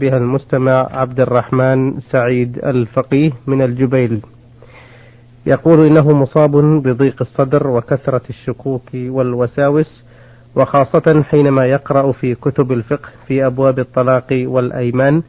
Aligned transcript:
بها 0.00 0.16
المستمع 0.16 0.86
عبد 0.90 1.20
الرحمن 1.20 2.00
سعيد 2.00 2.58
الفقيه 2.64 3.32
من 3.46 3.62
الجبيل. 3.62 4.20
يقول 5.46 5.86
إنه 5.86 6.08
مصاب 6.08 6.50
بضيق 6.82 7.16
الصدر 7.20 7.66
وكثرة 7.68 8.20
الشكوك 8.30 8.82
والوساوس 8.94 10.04
وخاصة 10.56 11.22
حينما 11.22 11.66
يقرأ 11.66 12.12
في 12.12 12.34
كتب 12.34 12.72
الفقه 12.72 13.08
في 13.26 13.46
أبواب 13.46 13.78
الطلاق 13.78 14.26
والأيمان 14.30 15.22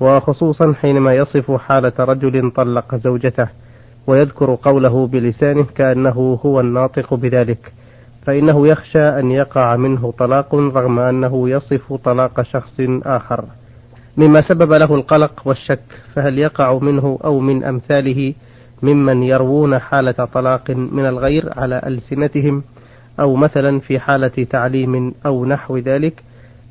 وخصوصا 0.00 0.72
حينما 0.72 1.14
يصف 1.14 1.50
حالة 1.50 1.92
رجل 1.98 2.50
طلق 2.50 2.94
زوجته 2.94 3.48
ويذكر 4.06 4.58
قوله 4.62 5.06
بلسانه 5.06 5.66
كأنه 5.74 6.38
هو 6.46 6.60
الناطق 6.60 7.14
بذلك. 7.14 7.72
فإنه 8.26 8.66
يخشى 8.66 9.08
أن 9.08 9.30
يقع 9.30 9.76
منه 9.76 10.12
طلاق 10.18 10.54
رغم 10.54 10.98
أنه 10.98 11.48
يصف 11.50 11.92
طلاق 11.92 12.42
شخص 12.42 12.80
آخر. 13.06 13.44
مما 14.16 14.40
سبب 14.40 14.72
له 14.72 14.94
القلق 14.94 15.42
والشك 15.44 16.02
فهل 16.14 16.38
يقع 16.38 16.78
منه 16.78 17.18
أو 17.24 17.40
من 17.40 17.64
أمثاله 17.64 18.34
ممن 18.82 19.22
يروون 19.22 19.78
حالة 19.78 20.12
طلاق 20.12 20.70
من 20.70 21.06
الغير 21.06 21.58
على 21.58 21.80
ألسنتهم 21.86 22.62
أو 23.20 23.36
مثلا 23.36 23.80
في 23.80 23.98
حالة 23.98 24.46
تعليم 24.50 25.14
أو 25.26 25.44
نحو 25.46 25.78
ذلك؟ 25.78 26.22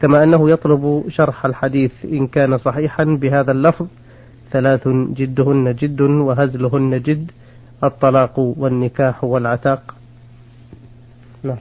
كما 0.02 0.24
أنه 0.24 0.50
يطلب 0.50 1.04
شرح 1.10 1.46
الحديث 1.46 1.92
إن 2.06 2.28
كان 2.28 2.58
صحيحا 2.58 3.04
بهذا 3.04 3.52
اللفظ 3.52 3.88
ثلاث 4.52 4.88
جدهن 4.88 5.76
جد 5.76 6.02
وهزلهن 6.02 7.02
جد 7.02 7.32
الطلاق 7.84 8.40
والنكاح 8.40 9.24
والعتاق. 9.24 9.96
نعم. 11.44 11.58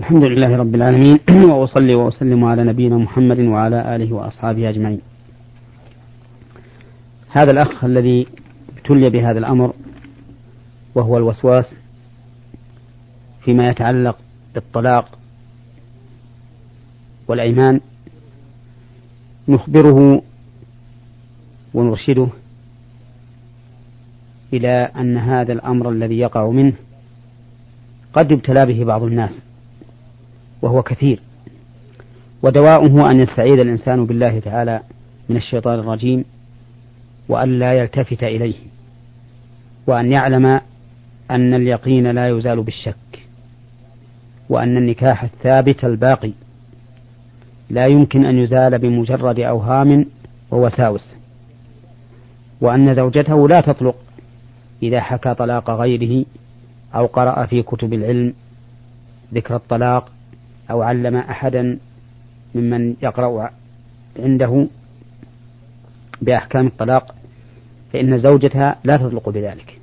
الحمد 0.00 0.24
لله 0.24 0.56
رب 0.56 0.74
العالمين 0.74 1.18
وأصلي 1.50 1.94
وأسلم 1.94 2.44
على 2.44 2.64
نبينا 2.64 2.96
محمد 2.98 3.40
وعلى 3.40 3.96
آله 3.96 4.12
وأصحابه 4.12 4.68
أجمعين. 4.68 5.11
هذا 7.32 7.50
الأخ 7.50 7.84
الذي 7.84 8.26
ابتلي 8.76 9.10
بهذا 9.10 9.38
الأمر 9.38 9.74
وهو 10.94 11.16
الوسواس 11.16 11.64
فيما 13.44 13.68
يتعلق 13.68 14.18
بالطلاق 14.54 15.18
والأيمان 17.28 17.80
نخبره 19.48 20.22
ونرشده 21.74 22.28
إلى 24.52 24.90
أن 24.96 25.16
هذا 25.16 25.52
الأمر 25.52 25.90
الذي 25.90 26.18
يقع 26.18 26.50
منه 26.50 26.72
قد 28.14 28.32
يبتلى 28.32 28.66
به 28.66 28.84
بعض 28.84 29.02
الناس 29.02 29.32
وهو 30.62 30.82
كثير 30.82 31.20
ودواؤه 32.42 33.10
أن 33.10 33.20
يستعيذ 33.20 33.58
الإنسان 33.58 34.06
بالله 34.06 34.40
تعالى 34.40 34.80
من 35.28 35.36
الشيطان 35.36 35.78
الرجيم. 35.78 36.24
وأن 37.32 37.58
لا 37.58 37.72
يلتفت 37.72 38.24
إليه 38.24 38.54
وأن 39.86 40.12
يعلم 40.12 40.60
أن 41.30 41.54
اليقين 41.54 42.10
لا 42.10 42.28
يزال 42.28 42.62
بالشك 42.62 43.26
وأن 44.48 44.76
النكاح 44.76 45.22
الثابت 45.22 45.84
الباقي 45.84 46.32
لا 47.70 47.86
يمكن 47.86 48.24
أن 48.24 48.38
يزال 48.38 48.78
بمجرد 48.78 49.40
أوهام 49.40 50.06
ووساوس 50.50 51.14
وأن 52.60 52.94
زوجته 52.94 53.48
لا 53.48 53.60
تطلق 53.60 53.96
إذا 54.82 55.00
حكى 55.00 55.34
طلاق 55.34 55.70
غيره 55.70 56.24
أو 56.94 57.06
قرأ 57.06 57.46
في 57.46 57.62
كتب 57.62 57.92
العلم 57.92 58.34
ذكر 59.34 59.56
الطلاق 59.56 60.12
أو 60.70 60.82
علم 60.82 61.16
أحدا 61.16 61.78
ممن 62.54 62.94
يقرأ 63.02 63.50
عنده 64.18 64.66
بأحكام 66.22 66.66
الطلاق. 66.66 67.14
فإن 67.92 68.18
زوجتها 68.18 68.76
لا 68.84 68.96
تطلق 68.96 69.28
بذلك. 69.28 69.78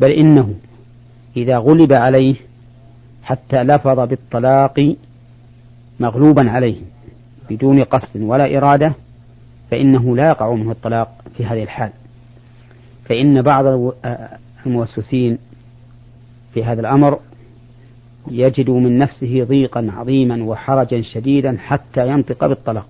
بل 0.00 0.10
إنه 0.10 0.54
إذا 1.36 1.58
غلب 1.58 1.92
عليه 1.92 2.34
حتى 3.22 3.56
لفظ 3.56 4.00
بالطلاق 4.00 4.96
مغلوبا 6.00 6.50
عليه 6.50 6.76
بدون 7.50 7.82
قصد 7.82 8.20
ولا 8.20 8.56
إرادة 8.56 8.94
فإنه 9.70 10.16
لا 10.16 10.26
يقع 10.26 10.54
منه 10.54 10.70
الطلاق 10.70 11.24
في 11.36 11.44
هذه 11.46 11.62
الحال. 11.62 11.90
فإن 13.04 13.42
بعض 13.42 13.92
الموسوسين 14.66 15.38
في 16.54 16.64
هذا 16.64 16.80
الأمر 16.80 17.18
يجد 18.30 18.70
من 18.70 18.98
نفسه 18.98 19.44
ضيقا 19.44 19.90
عظيما 19.96 20.44
وحرجا 20.44 21.02
شديدا 21.02 21.56
حتى 21.58 22.08
ينطق 22.08 22.46
بالطلاق 22.46 22.86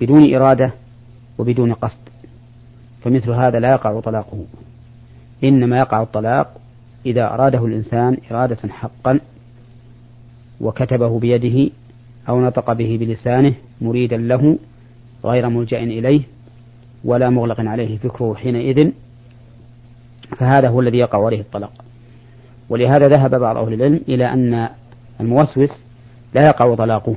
بدون 0.00 0.34
إرادة 0.34 0.72
وبدون 1.38 1.72
قصد. 1.74 2.01
فمثل 3.04 3.30
هذا 3.30 3.60
لا 3.60 3.68
يقع 3.68 4.00
طلاقه. 4.00 4.44
إنما 5.44 5.78
يقع 5.78 6.02
الطلاق 6.02 6.60
إذا 7.06 7.34
أراده 7.34 7.66
الإنسان 7.66 8.16
إرادة 8.30 8.68
حقا 8.68 9.20
وكتبه 10.60 11.18
بيده 11.18 11.70
أو 12.28 12.40
نطق 12.40 12.72
به 12.72 12.96
بلسانه 13.00 13.54
مريدا 13.80 14.16
له 14.16 14.58
غير 15.24 15.48
ملجأ 15.48 15.78
إليه 15.78 16.22
ولا 17.04 17.30
مغلق 17.30 17.60
عليه 17.60 17.98
فكره 17.98 18.34
حينئذ 18.34 18.90
فهذا 20.36 20.68
هو 20.68 20.80
الذي 20.80 20.98
يقع 20.98 21.26
عليه 21.26 21.40
الطلاق. 21.40 21.72
ولهذا 22.68 23.08
ذهب 23.08 23.40
بعض 23.40 23.56
أهل 23.56 23.74
العلم 23.74 24.00
إلى 24.08 24.32
أن 24.32 24.68
الموسوس 25.20 25.82
لا 26.34 26.46
يقع 26.46 26.74
طلاقه. 26.74 27.14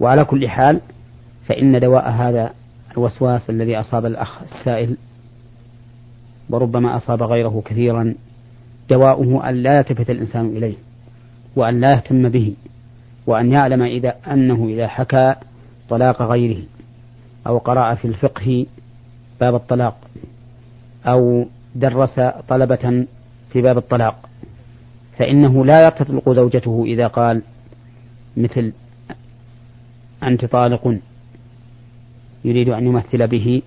وعلى 0.00 0.24
كل 0.24 0.48
حال 0.48 0.80
فإن 1.46 1.80
دواء 1.80 2.10
هذا 2.10 2.50
الوسواس 2.92 3.50
الذي 3.50 3.80
أصاب 3.80 4.06
الأخ 4.06 4.42
السائل 4.42 4.96
وربما 6.50 6.96
أصاب 6.96 7.22
غيره 7.22 7.62
كثيرا 7.64 8.14
دواؤه 8.90 9.48
أن 9.48 9.54
لا 9.54 9.70
يلتفت 9.76 10.10
الإنسان 10.10 10.56
إليه 10.56 10.74
وأن 11.56 11.80
لا 11.80 11.90
يهتم 11.90 12.28
به 12.28 12.54
وأن 13.26 13.52
يعلم 13.52 13.82
إذا 13.82 14.14
أنه 14.30 14.66
إذا 14.68 14.88
حكى 14.88 15.34
طلاق 15.88 16.22
غيره 16.22 16.62
أو 17.46 17.58
قرأ 17.58 17.94
في 17.94 18.04
الفقه 18.04 18.66
باب 19.40 19.54
الطلاق 19.54 19.96
أو 21.06 21.46
درس 21.74 22.20
طلبة 22.48 23.06
في 23.52 23.60
باب 23.62 23.78
الطلاق. 23.78 24.28
فإنه 25.18 25.64
لا 25.64 25.88
تطلق 25.88 26.32
زوجته 26.32 26.84
إذا 26.86 27.06
قال 27.06 27.42
مثل 28.36 28.72
أنت 30.22 30.44
طالق. 30.44 30.98
يريد 32.44 32.68
أن 32.68 32.86
يمثل 32.86 33.26
به 33.26 33.62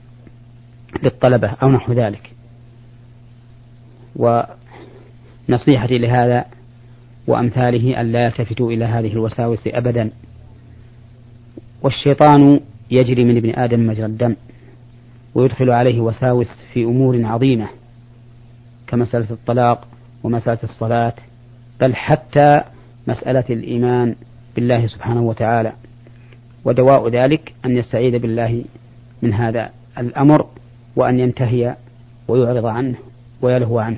للطلبة 1.04 1.48
أو 1.64 1.70
نحو 1.70 1.94
ذلك. 1.94 2.32
ونصيحتي 4.16 5.98
لهذا 5.98 6.46
وأمثاله 7.28 8.02
أن 8.02 8.12
لا 8.12 8.26
يلتفتوا 8.26 8.72
إلى 8.72 8.86
هذه 8.86 9.12
الوساوس 9.12 9.68
أبدا. 9.68 10.10
والشيطان 11.82 12.60
يجري 12.92 13.24
من 13.24 13.38
ابن 13.38 13.56
آدم 13.56 13.88
مجرى 13.88 14.06
الدم 14.06 14.36
ويدخل 15.36 15.70
عليه 15.70 16.00
وساوس 16.02 16.48
في 16.74 16.84
أمور 16.84 17.26
عظيمة 17.26 17.68
كمسألة 18.88 19.32
الطلاق 19.32 19.88
ومسألة 20.24 20.60
الصلاة 20.64 21.14
بل 21.82 21.96
حتى 21.96 22.62
مسألة 23.08 23.44
الإيمان 23.50 24.16
بالله 24.56 24.88
سبحانه 24.88 25.22
وتعالى. 25.22 25.74
ودواء 26.66 27.10
ذلك 27.10 27.54
أن 27.66 27.78
يستعيذ 27.78 28.20
بالله 28.20 28.64
من 29.22 29.34
هذا 29.34 29.70
الأمر 29.98 30.46
وأن 30.96 31.20
ينتهي 31.20 31.76
ويعرض 32.28 32.66
عنه 32.66 32.96
ويلهو 33.42 33.80
عنه 33.80 33.98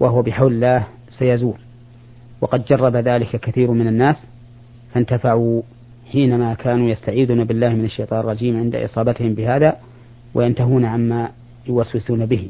وهو 0.00 0.22
بحول 0.22 0.52
الله 0.52 0.86
سيزول. 1.10 1.58
وقد 2.40 2.64
جرب 2.64 2.96
ذلك 2.96 3.36
كثير 3.36 3.70
من 3.70 3.88
الناس 3.88 4.16
فانتفعوا 4.94 5.62
حينما 6.12 6.54
كانوا 6.54 6.90
يستعيذون 6.90 7.44
بالله 7.44 7.68
من 7.68 7.84
الشيطان 7.84 8.20
الرجيم 8.20 8.56
عند 8.56 8.76
إصابتهم 8.76 9.34
بهذا 9.34 9.76
وينتهون 10.34 10.84
عما 10.84 11.28
يوسوسون 11.68 12.26
به. 12.26 12.48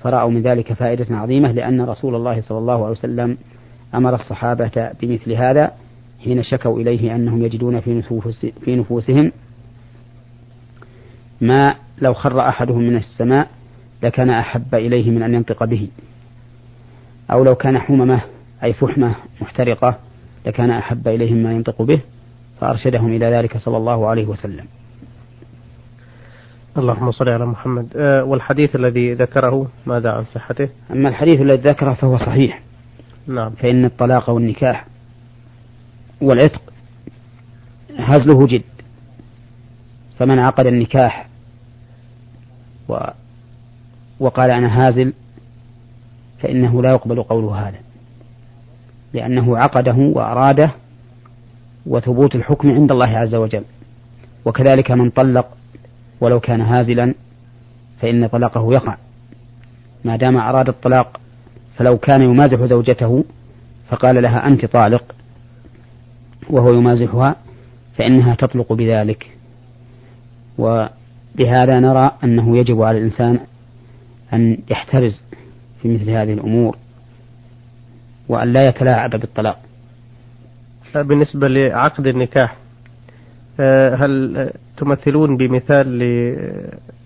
فرأوا 0.00 0.30
من 0.30 0.42
ذلك 0.42 0.72
فائدة 0.72 1.16
عظيمة 1.16 1.52
لأن 1.52 1.80
رسول 1.80 2.14
الله 2.14 2.40
صلى 2.40 2.58
الله 2.58 2.84
عليه 2.84 2.92
وسلم 2.92 3.38
أمر 3.94 4.14
الصحابة 4.14 4.90
بمثل 5.00 5.32
هذا 5.32 5.72
حين 6.26 6.42
شكوا 6.42 6.80
إليه 6.80 7.14
أنهم 7.14 7.42
يجدون 7.42 7.80
في, 7.80 7.94
نفوس 7.94 8.46
في 8.64 8.76
نفوسهم 8.76 9.32
ما 11.40 11.74
لو 12.02 12.14
خر 12.14 12.40
أحدهم 12.40 12.82
من 12.82 12.96
السماء 12.96 13.48
لكان 14.02 14.30
أحب 14.30 14.74
إليه 14.74 15.10
من 15.10 15.22
أن 15.22 15.34
ينطق 15.34 15.64
به. 15.64 15.88
أو 17.30 17.44
لو 17.44 17.54
كان 17.54 17.78
حممة 17.78 18.20
أي 18.64 18.72
فحمة 18.72 19.14
محترقة 19.40 19.98
لكان 20.46 20.70
أحب 20.70 21.08
إليهم 21.08 21.36
ما 21.36 21.52
ينطق 21.52 21.82
به 21.82 22.00
فأرشدهم 22.60 23.12
إلى 23.12 23.26
ذلك 23.26 23.56
صلى 23.56 23.76
الله 23.76 24.06
عليه 24.06 24.26
وسلم. 24.26 24.64
اللهم 26.78 27.10
صل 27.10 27.28
على 27.28 27.46
محمد. 27.46 27.88
أه 27.96 28.24
والحديث 28.24 28.76
الذي 28.76 29.14
ذكره 29.14 29.68
ماذا 29.86 30.10
عن 30.10 30.24
صحته؟ 30.24 30.68
أما 30.90 31.08
الحديث 31.08 31.40
الذي 31.40 31.68
ذكره 31.68 31.94
فهو 31.94 32.18
صحيح. 32.18 32.62
نعم. 33.26 33.50
فإن 33.50 33.84
الطلاق 33.84 34.30
والنكاح 34.30 34.86
والعتق 36.20 36.62
هزله 37.98 38.46
جد 38.46 38.62
فمن 40.18 40.38
عقد 40.38 40.66
النكاح 40.66 41.26
و 42.88 42.98
وقال 44.20 44.50
أنا 44.50 44.86
هازل 44.86 45.12
فإنه 46.38 46.82
لا 46.82 46.90
يقبل 46.90 47.22
قوله 47.22 47.68
هذا 47.68 47.78
لأنه 49.14 49.58
عقده 49.58 49.94
وأراده 49.94 50.70
وثبوت 51.86 52.34
الحكم 52.34 52.72
عند 52.72 52.92
الله 52.92 53.18
عز 53.18 53.34
وجل. 53.34 53.64
وكذلك 54.44 54.90
من 54.90 55.10
طلق 55.10 55.46
ولو 56.20 56.40
كان 56.40 56.60
هازلا 56.60 57.14
فإن 58.00 58.26
طلاقه 58.26 58.72
يقع. 58.72 58.96
ما 60.04 60.16
دام 60.16 60.36
أراد 60.36 60.68
الطلاق 60.68 61.20
فلو 61.78 61.98
كان 61.98 62.22
يمازح 62.22 62.64
زوجته 62.64 63.24
فقال 63.90 64.22
لها 64.22 64.46
أنت 64.46 64.64
طالق. 64.64 65.14
وهو 66.50 66.74
يمازحها 66.74 67.36
فإنها 67.98 68.34
تطلق 68.34 68.72
بذلك. 68.72 69.30
وبهذا 70.58 71.80
نرى 71.80 72.10
أنه 72.24 72.58
يجب 72.58 72.82
على 72.82 72.98
الإنسان 72.98 73.38
أن 74.32 74.58
يحترز 74.70 75.24
في 75.82 75.88
مثل 75.88 76.10
هذه 76.10 76.32
الأمور 76.32 76.76
وأن 78.28 78.52
لا 78.52 78.68
يتلاعب 78.68 79.10
بالطلاق. 79.10 79.58
بالنسبة 80.94 81.48
لعقد 81.48 82.06
النكاح 82.06 82.56
آه، 83.60 83.94
هل 83.94 84.50
تمثلون 84.76 85.36
بمثال 85.36 85.98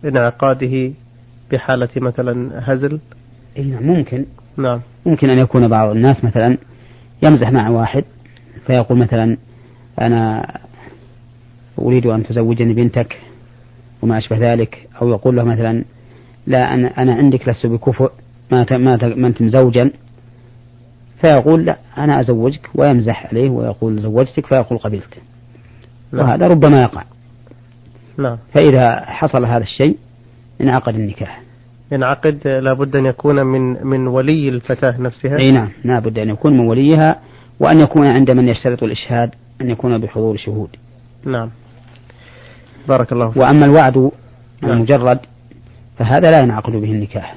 لانعقاده 0.02 0.92
بحالة 1.52 1.88
مثلا 1.96 2.50
هزل؟ 2.72 3.00
اي 3.56 3.64
نعم 3.64 3.82
ممكن. 3.82 4.24
نعم. 4.56 4.80
ممكن 5.06 5.30
أن 5.30 5.38
يكون 5.38 5.68
بعض 5.68 5.90
الناس 5.90 6.24
مثلا 6.24 6.58
يمزح 7.22 7.50
مع 7.50 7.68
واحد 7.68 8.04
فيقول 8.70 8.98
مثلا 8.98 9.36
أنا 10.00 10.46
أريد 11.78 12.06
أن 12.06 12.22
تزوجني 12.22 12.74
بنتك 12.74 13.20
وما 14.02 14.18
أشبه 14.18 14.52
ذلك 14.52 14.88
أو 15.02 15.08
يقول 15.08 15.36
له 15.36 15.44
مثلا 15.44 15.84
لا 16.46 16.74
أنا 16.74 17.02
أنا 17.02 17.14
عندك 17.14 17.48
لست 17.48 17.66
بكفؤ 17.66 18.10
ما 18.52 18.66
ما 18.70 18.96
ما 19.16 19.28
أنت 19.28 19.42
مزوجا. 19.42 19.90
فيقول 21.22 21.64
لا 21.64 21.78
أنا 21.98 22.20
أزوجك 22.20 22.68
ويمزح 22.74 23.26
عليه 23.26 23.50
ويقول 23.50 24.00
زوجتك 24.00 24.46
فيقول 24.46 24.78
قبلت. 24.78 25.18
نعم. 26.12 26.24
وهذا 26.24 26.48
ربما 26.48 26.82
يقع. 26.82 27.04
نعم. 28.18 28.38
فإذا 28.54 29.00
حصل 29.00 29.44
هذا 29.44 29.62
الشيء 29.62 29.96
انعقد 30.60 30.94
النكاح. 30.94 31.42
ينعقد 31.92 32.48
لابد 32.48 32.96
أن 32.96 33.06
يكون 33.06 33.46
من 33.46 33.86
من 33.86 34.06
ولي 34.06 34.48
الفتاة 34.48 35.00
نفسها. 35.00 35.38
أي 35.44 35.52
نعم 35.52 35.68
لابد 35.84 36.18
أن 36.18 36.28
يكون 36.28 36.52
من 36.52 36.68
وليها 36.68 37.29
وأن 37.60 37.80
يكون 37.80 38.06
عند 38.06 38.30
من 38.30 38.48
يشترط 38.48 38.82
الإشهاد 38.82 39.30
أن 39.60 39.70
يكون 39.70 39.98
بحضور 39.98 40.36
شهود. 40.36 40.68
نعم. 41.24 41.50
بارك 42.88 43.12
الله 43.12 43.30
فيك. 43.30 43.42
وأما 43.42 43.64
الوعد 43.64 44.10
نعم. 44.62 44.72
المجرد 44.72 45.18
فهذا 45.98 46.30
لا 46.30 46.40
ينعقد 46.40 46.72
به 46.72 46.90
النكاح. 46.90 47.36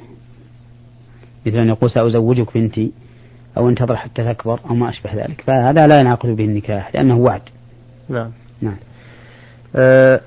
مثل 1.45 1.57
أن 1.57 1.67
يقول 1.67 1.91
سأزوجك 1.91 2.57
بنتي 2.57 2.91
أو 3.57 3.69
انتظر 3.69 3.95
حتى 3.95 4.33
تكبر 4.33 4.59
أو 4.69 4.75
ما 4.75 4.89
أشبه 4.89 5.13
ذلك. 5.13 5.43
فهذا 5.47 5.87
لا 5.87 5.99
ينعقد 5.99 6.29
به 6.29 6.45
النكاح 6.45 6.95
لأنه 6.95 7.17
وعد. 7.17 7.41
نعم. 8.09 8.31
نعم. 8.61 8.77
آه 9.75 10.21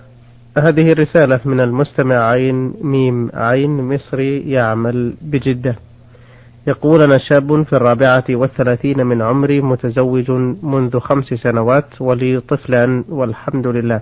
هذه 0.58 0.92
الرسالة 0.92 1.40
من 1.44 1.60
المستمع 1.60 2.30
عين 2.30 2.74
ميم 2.82 3.30
عين 3.34 3.94
مصري 3.94 4.50
يعمل 4.50 5.14
بجدة. 5.22 5.76
يقول 6.66 7.02
أنا 7.02 7.18
شاب 7.18 7.62
في 7.62 7.72
الرابعة 7.72 8.24
والثلاثين 8.30 9.06
من 9.06 9.22
عمري 9.22 9.60
متزوج 9.60 10.30
منذ 10.62 10.98
خمس 10.98 11.24
سنوات 11.24 12.00
ولي 12.00 12.40
طفلان 12.40 13.04
والحمد 13.08 13.66
لله. 13.66 14.00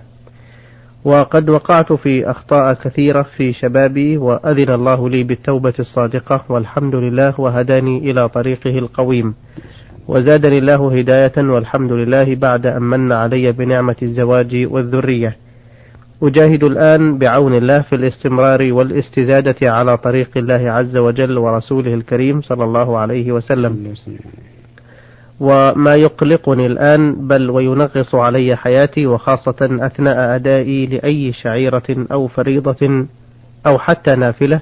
وقد 1.05 1.51
وقعت 1.51 1.93
في 1.93 2.31
أخطاء 2.31 2.75
كثيرة 2.75 3.23
في 3.37 3.53
شبابي 3.53 4.17
وأذن 4.17 4.71
الله 4.75 5.09
لي 5.09 5.23
بالتوبة 5.23 5.75
الصادقة 5.79 6.45
والحمد 6.49 6.95
لله 6.95 7.35
وهداني 7.41 8.11
إلى 8.11 8.29
طريقه 8.29 8.79
القويم. 8.79 9.35
وزادني 10.09 10.59
الله 10.59 10.99
هداية 10.99 11.33
والحمد 11.37 11.93
لله 11.93 12.35
بعد 12.35 12.67
أن 12.67 12.83
من 12.83 13.13
علي 13.13 13.53
بنعمة 13.53 13.97
الزواج 14.03 14.67
والذرية. 14.71 15.37
أجاهد 16.29 16.65
الآن 16.65 17.19
بعون 17.19 17.55
الله 17.55 17.81
في 17.81 17.97
الاستمرار 17.97 18.73
والاستزادة 18.73 19.57
على 19.63 19.97
طريق 19.97 20.31
الله 20.37 20.71
عز 20.71 20.97
وجل 20.97 21.39
ورسوله 21.39 21.95
الكريم 21.95 22.41
صلى 22.43 22.65
الله 22.65 22.99
عليه 22.99 23.33
وسلم. 23.33 23.95
وما 25.41 25.95
يقلقني 25.95 26.67
الآن 26.67 27.15
بل 27.29 27.51
وينغص 27.51 28.15
علي 28.15 28.57
حياتي 28.57 29.07
وخاصة 29.07 29.57
أثناء 29.61 30.35
أدائي 30.35 30.87
لأي 30.87 31.33
شعيرة 31.33 32.07
أو 32.13 32.27
فريضة 32.27 33.07
أو 33.67 33.79
حتى 33.79 34.17
نافلة 34.17 34.61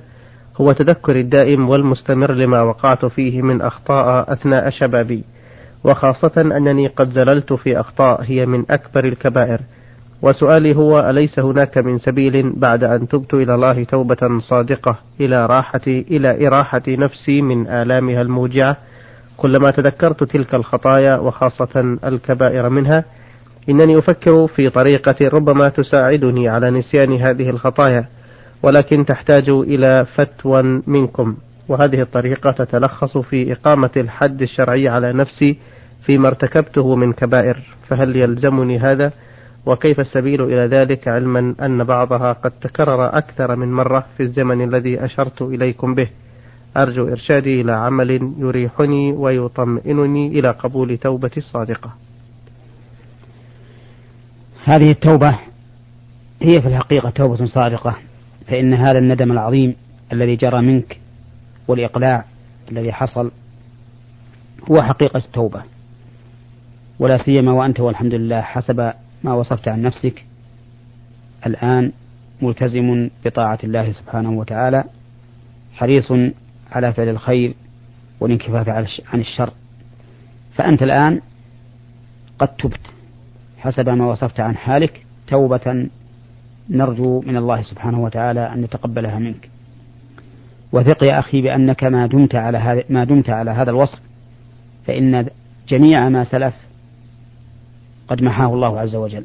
هو 0.60 0.72
تذكر 0.72 1.16
الدائم 1.20 1.68
والمستمر 1.68 2.32
لما 2.32 2.62
وقعت 2.62 3.04
فيه 3.04 3.42
من 3.42 3.62
أخطاء 3.62 4.32
أثناء 4.32 4.70
شبابي. 4.70 5.24
وخاصة 5.84 6.32
أنني 6.36 6.86
قد 6.86 7.10
زللت 7.10 7.52
في 7.52 7.80
أخطاء 7.80 8.22
هي 8.22 8.46
من 8.46 8.64
أكبر 8.70 9.04
الكبائر. 9.04 9.60
وسؤالي 10.22 10.76
هو 10.76 11.10
أليس 11.10 11.38
هناك 11.38 11.78
من 11.78 11.98
سبيل 11.98 12.52
بعد 12.56 12.84
أن 12.84 13.08
تبت 13.08 13.34
إلى 13.34 13.54
الله 13.54 13.84
توبة 13.84 14.38
صادقة 14.38 14.98
إلى 15.20 15.46
راحتي 15.46 16.06
إلى 16.10 16.46
إراحة 16.46 16.82
نفسي 16.88 17.42
من 17.42 17.66
آلامها 17.66 18.22
الموجعة؟ 18.22 18.76
كلما 19.36 19.70
تذكرت 19.70 20.24
تلك 20.24 20.54
الخطايا 20.54 21.16
وخاصة 21.16 21.98
الكبائر 22.04 22.68
منها 22.68 23.04
إنني 23.68 23.98
أفكر 23.98 24.46
في 24.46 24.70
طريقة 24.70 25.28
ربما 25.28 25.68
تساعدني 25.68 26.48
على 26.48 26.70
نسيان 26.70 27.12
هذه 27.12 27.50
الخطايا 27.50 28.06
ولكن 28.62 29.04
تحتاج 29.06 29.48
إلى 29.48 30.06
فتوى 30.14 30.82
منكم 30.86 31.36
وهذه 31.68 32.00
الطريقة 32.00 32.50
تتلخص 32.50 33.18
في 33.18 33.52
إقامة 33.52 33.90
الحد 33.96 34.42
الشرعي 34.42 34.88
على 34.88 35.12
نفسي 35.12 35.58
فيما 36.06 36.28
ارتكبته 36.28 36.94
من 36.94 37.12
كبائر 37.12 37.58
فهل 37.88 38.16
يلزمني 38.16 38.78
هذا؟ 38.78 39.12
وكيف 39.66 40.00
السبيل 40.00 40.42
إلى 40.42 40.76
ذلك 40.76 41.08
علما 41.08 41.54
أن 41.62 41.84
بعضها 41.84 42.32
قد 42.32 42.50
تكرر 42.50 43.18
أكثر 43.18 43.56
من 43.56 43.72
مرة 43.72 44.06
في 44.16 44.22
الزمن 44.22 44.64
الذي 44.64 45.04
أشرت 45.04 45.42
إليكم 45.42 45.94
به. 45.94 46.08
أرجو 46.76 47.08
إرشادي 47.08 47.60
إلى 47.60 47.72
عمل 47.72 48.32
يريحني 48.38 49.12
ويطمئنني 49.12 50.26
إلى 50.26 50.50
قبول 50.50 50.98
توبتي 50.98 51.40
الصادقة. 51.40 51.92
هذه 54.64 54.90
التوبة 54.90 55.38
هي 56.42 56.60
في 56.60 56.68
الحقيقة 56.68 57.10
توبة 57.10 57.46
صادقة 57.46 57.96
فإن 58.46 58.74
هذا 58.74 58.98
الندم 58.98 59.32
العظيم 59.32 59.74
الذي 60.12 60.36
جرى 60.36 60.62
منك 60.62 61.00
والإقلاع 61.68 62.24
الذي 62.72 62.92
حصل 62.92 63.30
هو 64.70 64.82
حقيقة 64.82 65.18
التوبة. 65.18 65.62
ولا 66.98 67.24
سيما 67.24 67.52
وأنت 67.52 67.80
والحمد 67.80 68.14
لله 68.14 68.40
حسب 68.40 68.92
ما 69.24 69.34
وصفت 69.34 69.68
عن 69.68 69.82
نفسك 69.82 70.24
الآن 71.46 71.92
ملتزم 72.42 73.10
بطاعة 73.24 73.58
الله 73.64 73.92
سبحانه 73.92 74.30
وتعالى 74.30 74.84
حريص 75.74 76.12
على 76.72 76.92
فعل 76.92 77.08
الخير 77.08 77.54
والانكفاف 78.20 78.68
عن 79.12 79.20
الشر. 79.20 79.52
فأنت 80.54 80.82
الآن 80.82 81.20
قد 82.38 82.48
تبت 82.48 82.90
حسب 83.58 83.88
ما 83.88 84.06
وصفت 84.06 84.40
عن 84.40 84.56
حالك 84.56 85.06
توبة 85.26 85.88
نرجو 86.70 87.20
من 87.20 87.36
الله 87.36 87.62
سبحانه 87.62 88.00
وتعالى 88.00 88.52
أن 88.52 88.64
يتقبلها 88.64 89.18
منك. 89.18 89.48
وثق 90.72 91.04
يا 91.04 91.18
أخي 91.18 91.42
بأنك 91.42 91.84
ما 91.84 92.06
دمت 92.06 92.34
على 92.34 92.58
هذا 92.58 92.82
ما 92.90 93.04
دمت 93.04 93.30
على 93.30 93.50
هذا 93.50 93.70
الوصف 93.70 94.00
فإن 94.86 95.26
جميع 95.68 96.08
ما 96.08 96.24
سلف 96.24 96.54
قد 98.08 98.22
محاه 98.22 98.54
الله 98.54 98.80
عز 98.80 98.96
وجل. 98.96 99.24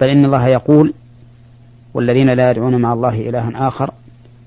بل 0.00 0.10
إن 0.10 0.24
الله 0.24 0.48
يقول 0.48 0.94
والذين 1.94 2.30
لا 2.30 2.50
يدعون 2.50 2.76
مع 2.76 2.92
الله 2.92 3.28
إلها 3.28 3.68
آخر 3.68 3.90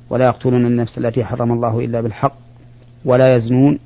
ولا 0.09 0.25
يقتلون 0.25 0.65
النفس 0.65 0.97
التي 0.97 1.25
حرم 1.25 1.51
الله 1.51 1.79
إلا 1.79 2.01
بالحق 2.01 2.33
ولا 3.05 3.35
يزنون 3.35 3.79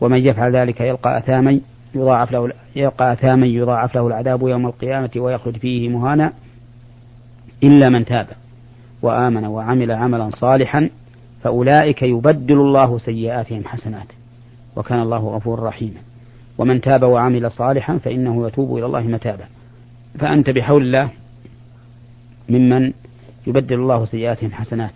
ومن 0.00 0.26
يفعل 0.26 0.56
ذلك 0.56 0.80
يلقى 0.80 1.18
أثاما 1.18 1.60
يضاعف 1.94 2.32
له 2.32 2.52
يلقى 2.76 3.12
أثاما 3.12 3.46
يضاعف 3.46 3.94
له 3.94 4.06
العذاب 4.06 4.42
يوم 4.42 4.66
القيامة 4.66 5.10
ويخلد 5.16 5.56
فيه 5.56 5.88
مهانا 5.88 6.32
إلا 7.64 7.88
من 7.88 8.04
تاب 8.04 8.26
وآمن 9.02 9.44
وعمل 9.44 9.92
عملا 9.92 10.30
صالحا 10.30 10.90
فأولئك 11.42 12.02
يبدل 12.02 12.60
الله 12.60 12.98
سيئاتهم 12.98 13.64
حسنات 13.64 14.06
وكان 14.76 15.00
الله 15.00 15.18
غفورا 15.18 15.68
رحيما. 15.68 16.00
ومن 16.58 16.80
تاب 16.80 17.02
وعمل 17.02 17.50
صالحا 17.50 17.98
فإنه 17.98 18.46
يتوب 18.46 18.76
إلى 18.76 18.86
الله 18.86 19.00
متابا. 19.00 19.44
فأنت 20.18 20.50
بحول 20.50 20.82
الله 20.82 21.10
ممن 22.48 22.92
يبدل 23.46 23.74
الله 23.74 24.06
سيئاتهم 24.06 24.52
حسنات. 24.52 24.92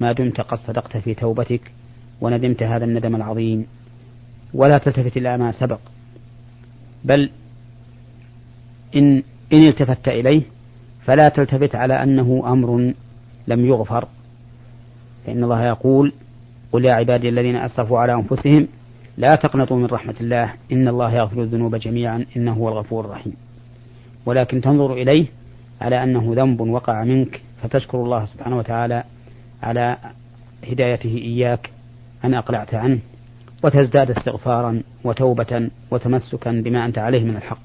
ما 0.00 0.12
دمت 0.12 0.40
قد 0.40 0.58
صدقت 0.58 0.96
في 0.96 1.14
توبتك 1.14 1.60
وندمت 2.20 2.62
هذا 2.62 2.84
الندم 2.84 3.16
العظيم. 3.16 3.66
ولا 4.54 4.78
تلتفت 4.78 5.16
إلى 5.16 5.38
ما 5.38 5.52
سبق. 5.52 5.78
بل 7.04 7.30
إن 8.96 9.22
إن 9.52 9.62
التفت 9.68 10.08
إليه 10.08 10.42
فلا 11.04 11.28
تلتفت 11.28 11.74
على 11.74 12.02
أنه 12.02 12.42
أمر 12.46 12.92
لم 13.48 13.66
يغفر. 13.66 14.08
فإن 15.26 15.44
الله 15.44 15.64
يقول 15.64 16.12
قل 16.72 16.84
يا 16.84 16.92
عبادي 16.92 17.28
الذين 17.28 17.56
أسرفوا 17.56 17.98
على 17.98 18.14
أنفسهم 18.14 18.68
لا 19.16 19.34
تقنطوا 19.34 19.76
من 19.76 19.86
رحمة 19.86 20.14
الله. 20.20 20.52
إن 20.72 20.88
الله 20.88 21.12
يغفر 21.12 21.42
الذنوب 21.42 21.76
جميعا. 21.76 22.24
إنه 22.36 22.52
هو 22.52 22.68
الغفور 22.68 23.04
الرحيم. 23.04 23.36
ولكن 24.26 24.60
تنظر 24.60 24.92
إليه 24.92 25.26
على 25.80 26.02
أنه 26.02 26.34
ذنب 26.36 26.60
وقع 26.60 27.04
منك. 27.04 27.40
فتشكر 27.62 27.98
الله 27.98 28.24
سبحانه 28.24 28.58
وتعالى 28.58 29.04
على 29.62 29.96
هدايته 30.70 31.16
إياك 31.16 31.70
أن 32.24 32.34
أقلعت 32.34 32.74
عنه 32.74 32.98
وتزداد 33.64 34.10
استغفارا 34.10 34.82
وتوبة 35.04 35.70
وتمسكا 35.90 36.50
بما 36.50 36.86
أنت 36.86 36.98
عليه 36.98 37.24
من 37.24 37.36
الحق. 37.36 37.58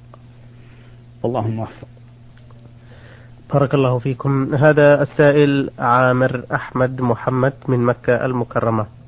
والله 1.24 1.48
موفق. 1.48 1.88
بارك 3.53 3.74
الله 3.74 4.00
فيكم. 4.00 4.55
هذا 4.55 5.01
السائل 5.01 5.70
عامر 5.79 6.43
أحمد 6.53 7.01
محمد 7.01 7.53
من 7.67 7.79
مكة 7.79 8.25
المكرمة. 8.25 9.00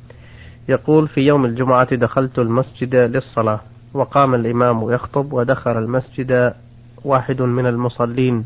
يقول 0.70 1.08
في 1.08 1.22
يوم 1.22 1.46
الجمعة 1.46 1.96
دخلت 1.96 2.40
المسجد 2.40 2.96
للصلاة 2.96 3.60
وقام 3.94 4.36
الإمام 4.36 4.92
يخطب 4.92 5.34
ودخل 5.34 5.78
المسجد 5.78 6.54
واحد 7.06 7.42
من 7.42 7.66
المصلين 7.66 8.46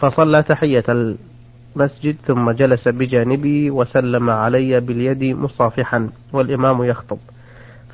فصلى 0.00 0.42
تحية 0.42 0.84
المسجد 0.88 2.16
ثم 2.26 2.50
جلس 2.50 2.88
بجانبي 2.88 3.70
وسلم 3.70 4.30
علي 4.30 4.80
باليد 4.80 5.24
مصافحا 5.24 6.08
والإمام 6.32 6.84
يخطب. 6.84 7.18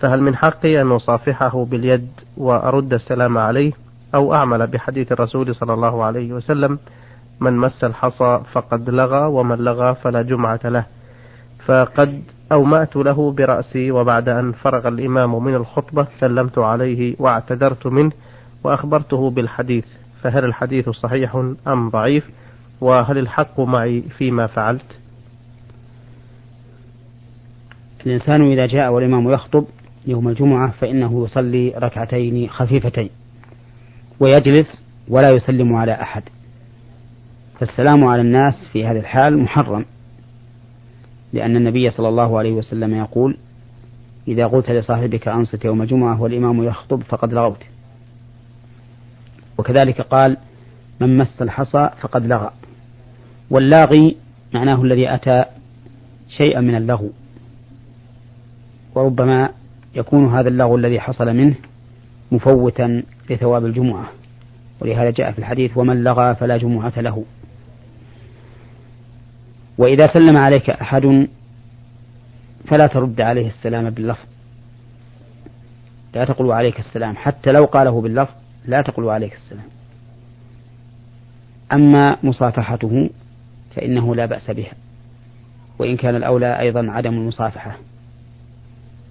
فهل 0.00 0.22
من 0.22 0.36
حقي 0.36 0.82
أن 0.82 0.92
أصافحه 0.92 1.64
باليد 1.64 2.08
وأرد 2.36 2.92
السلام 2.92 3.38
عليه 3.38 3.72
أو 4.14 4.34
أعمل 4.34 4.66
بحديث 4.66 5.12
الرسول 5.12 5.54
صلى 5.54 5.74
الله 5.74 6.04
عليه 6.04 6.32
وسلم 6.32 6.78
من 7.40 7.56
مس 7.56 7.84
الحصى 7.84 8.40
فقد 8.52 8.90
لغى 8.90 9.26
ومن 9.26 9.56
لغى 9.56 9.94
فلا 9.94 10.22
جمعة 10.22 10.60
له 10.64 10.84
فقد 11.66 12.22
أومأت 12.52 12.96
له 12.96 13.32
برأسي 13.32 13.90
وبعد 13.90 14.28
أن 14.28 14.52
فرغ 14.52 14.88
الإمام 14.88 15.44
من 15.44 15.54
الخطبة 15.54 16.06
سلمت 16.20 16.58
عليه 16.58 17.16
واعتذرت 17.18 17.86
منه 17.86 18.12
وأخبرته 18.64 19.30
بالحديث 19.30 19.84
فهل 20.22 20.44
الحديث 20.44 20.88
صحيح 20.88 21.34
أم 21.66 21.90
ضعيف؟ 21.90 22.30
وهل 22.80 23.18
الحق 23.18 23.60
معي 23.60 24.02
فيما 24.02 24.46
فعلت؟ 24.46 24.98
الإنسان 28.06 28.52
إذا 28.52 28.66
جاء 28.66 28.92
والإمام 28.92 29.30
يخطب 29.30 29.64
يوم 30.06 30.28
الجمعة 30.28 30.70
فإنه 30.70 31.24
يصلي 31.24 31.74
ركعتين 31.76 32.48
خفيفتين 32.48 33.10
ويجلس 34.20 34.82
ولا 35.08 35.30
يسلم 35.30 35.74
على 35.76 35.92
أحد. 35.92 36.22
فالسلام 37.60 38.04
على 38.04 38.22
الناس 38.22 38.54
في 38.72 38.86
هذه 38.86 38.98
الحال 38.98 39.38
محرم. 39.38 39.84
لأن 41.36 41.56
النبي 41.56 41.90
صلى 41.90 42.08
الله 42.08 42.38
عليه 42.38 42.52
وسلم 42.52 42.94
يقول 42.94 43.36
إذا 44.28 44.46
قلت 44.46 44.70
لصاحبك 44.70 45.28
أنصت 45.28 45.64
يوم 45.64 45.82
الجمعة 45.82 46.22
والإمام 46.22 46.62
يخطب 46.62 47.02
فقد 47.02 47.32
لغوت. 47.32 47.62
وكذلك 49.58 50.00
قال 50.00 50.36
من 51.00 51.18
مس 51.18 51.42
الحصى 51.42 51.90
فقد 52.00 52.26
لغى. 52.26 52.50
واللاغي 53.50 54.16
معناه 54.54 54.82
الذي 54.82 55.14
أتى 55.14 55.44
شيئا 56.28 56.60
من 56.60 56.74
اللغو. 56.74 57.10
وربما 58.94 59.50
يكون 59.94 60.34
هذا 60.34 60.48
اللغو 60.48 60.76
الذي 60.76 61.00
حصل 61.00 61.26
منه 61.26 61.54
مفوتا 62.32 63.02
لثواب 63.30 63.66
الجمعة. 63.66 64.08
ولهذا 64.80 65.10
جاء 65.10 65.32
في 65.32 65.38
الحديث 65.38 65.76
ومن 65.76 66.04
لغى 66.04 66.34
فلا 66.34 66.56
جمعة 66.56 67.00
له. 67.00 67.24
وإذا 69.78 70.06
سلم 70.06 70.36
عليك 70.36 70.70
أحد 70.70 71.28
فلا 72.64 72.86
ترد 72.86 73.20
عليه 73.20 73.48
السلام 73.48 73.90
باللفظ. 73.90 74.24
لا 76.14 76.24
تقول 76.24 76.52
عليك 76.52 76.78
السلام 76.78 77.16
حتى 77.16 77.52
لو 77.52 77.64
قاله 77.64 78.00
باللفظ 78.00 78.34
لا 78.66 78.82
تقول 78.82 79.08
عليك 79.08 79.34
السلام. 79.34 79.66
أما 81.72 82.16
مصافحته 82.22 83.10
فإنه 83.74 84.14
لا 84.14 84.26
بأس 84.26 84.50
بها 84.50 84.72
وإن 85.78 85.96
كان 85.96 86.16
الأولى 86.16 86.60
أيضا 86.60 86.90
عدم 86.90 87.14
المصافحة. 87.14 87.76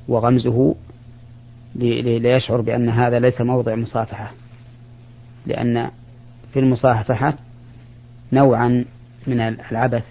وغمزه 0.07 0.75
ليشعر 1.75 2.61
بأن 2.61 2.89
هذا 2.89 3.19
ليس 3.19 3.41
موضع 3.41 3.75
مصافحة 3.75 4.31
لأن 5.45 5.89
في 6.53 6.59
المصافحة 6.59 7.33
نوعا 8.33 8.85
من 9.27 9.41
العبث 9.41 10.03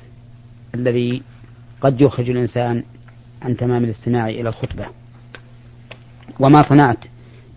الذي 0.74 1.22
قد 1.80 2.00
يخرج 2.00 2.30
الإنسان 2.30 2.82
عن 3.42 3.56
تمام 3.56 3.84
الاستماع 3.84 4.28
إلى 4.28 4.48
الخطبة. 4.48 4.86
وما 6.40 6.62
صنعت 6.68 6.98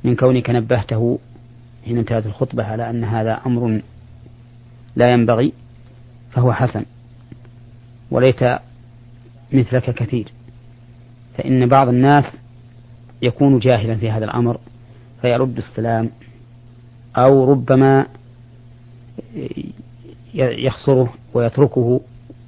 من 0.04 0.16
كونك 0.16 0.50
نبهته 0.50 1.20
حين 1.86 1.98
انتهت 1.98 2.26
الخطبة 2.26 2.64
على 2.64 2.90
أن 2.90 3.04
هذا 3.04 3.42
أمر 3.46 3.82
لا 4.96 5.12
ينبغي 5.12 5.54
فهو 6.32 6.54
حسن 6.54 6.86
وليت 8.12 8.44
مثلك 9.54 9.94
كثير. 9.96 10.32
فإن 11.38 11.70
بعض 11.70 11.88
الناس 11.88 12.26
يكون 13.22 13.60
جاهلا 13.60 13.96
في 13.96 14.12
هذا 14.12 14.26
الأمر 14.26 14.60
فيرد 15.22 15.58
السلام 15.58 16.10
أو 17.18 17.52
ربما 17.52 18.06
يخسره 20.34 21.14
ويتركه 21.34 22.02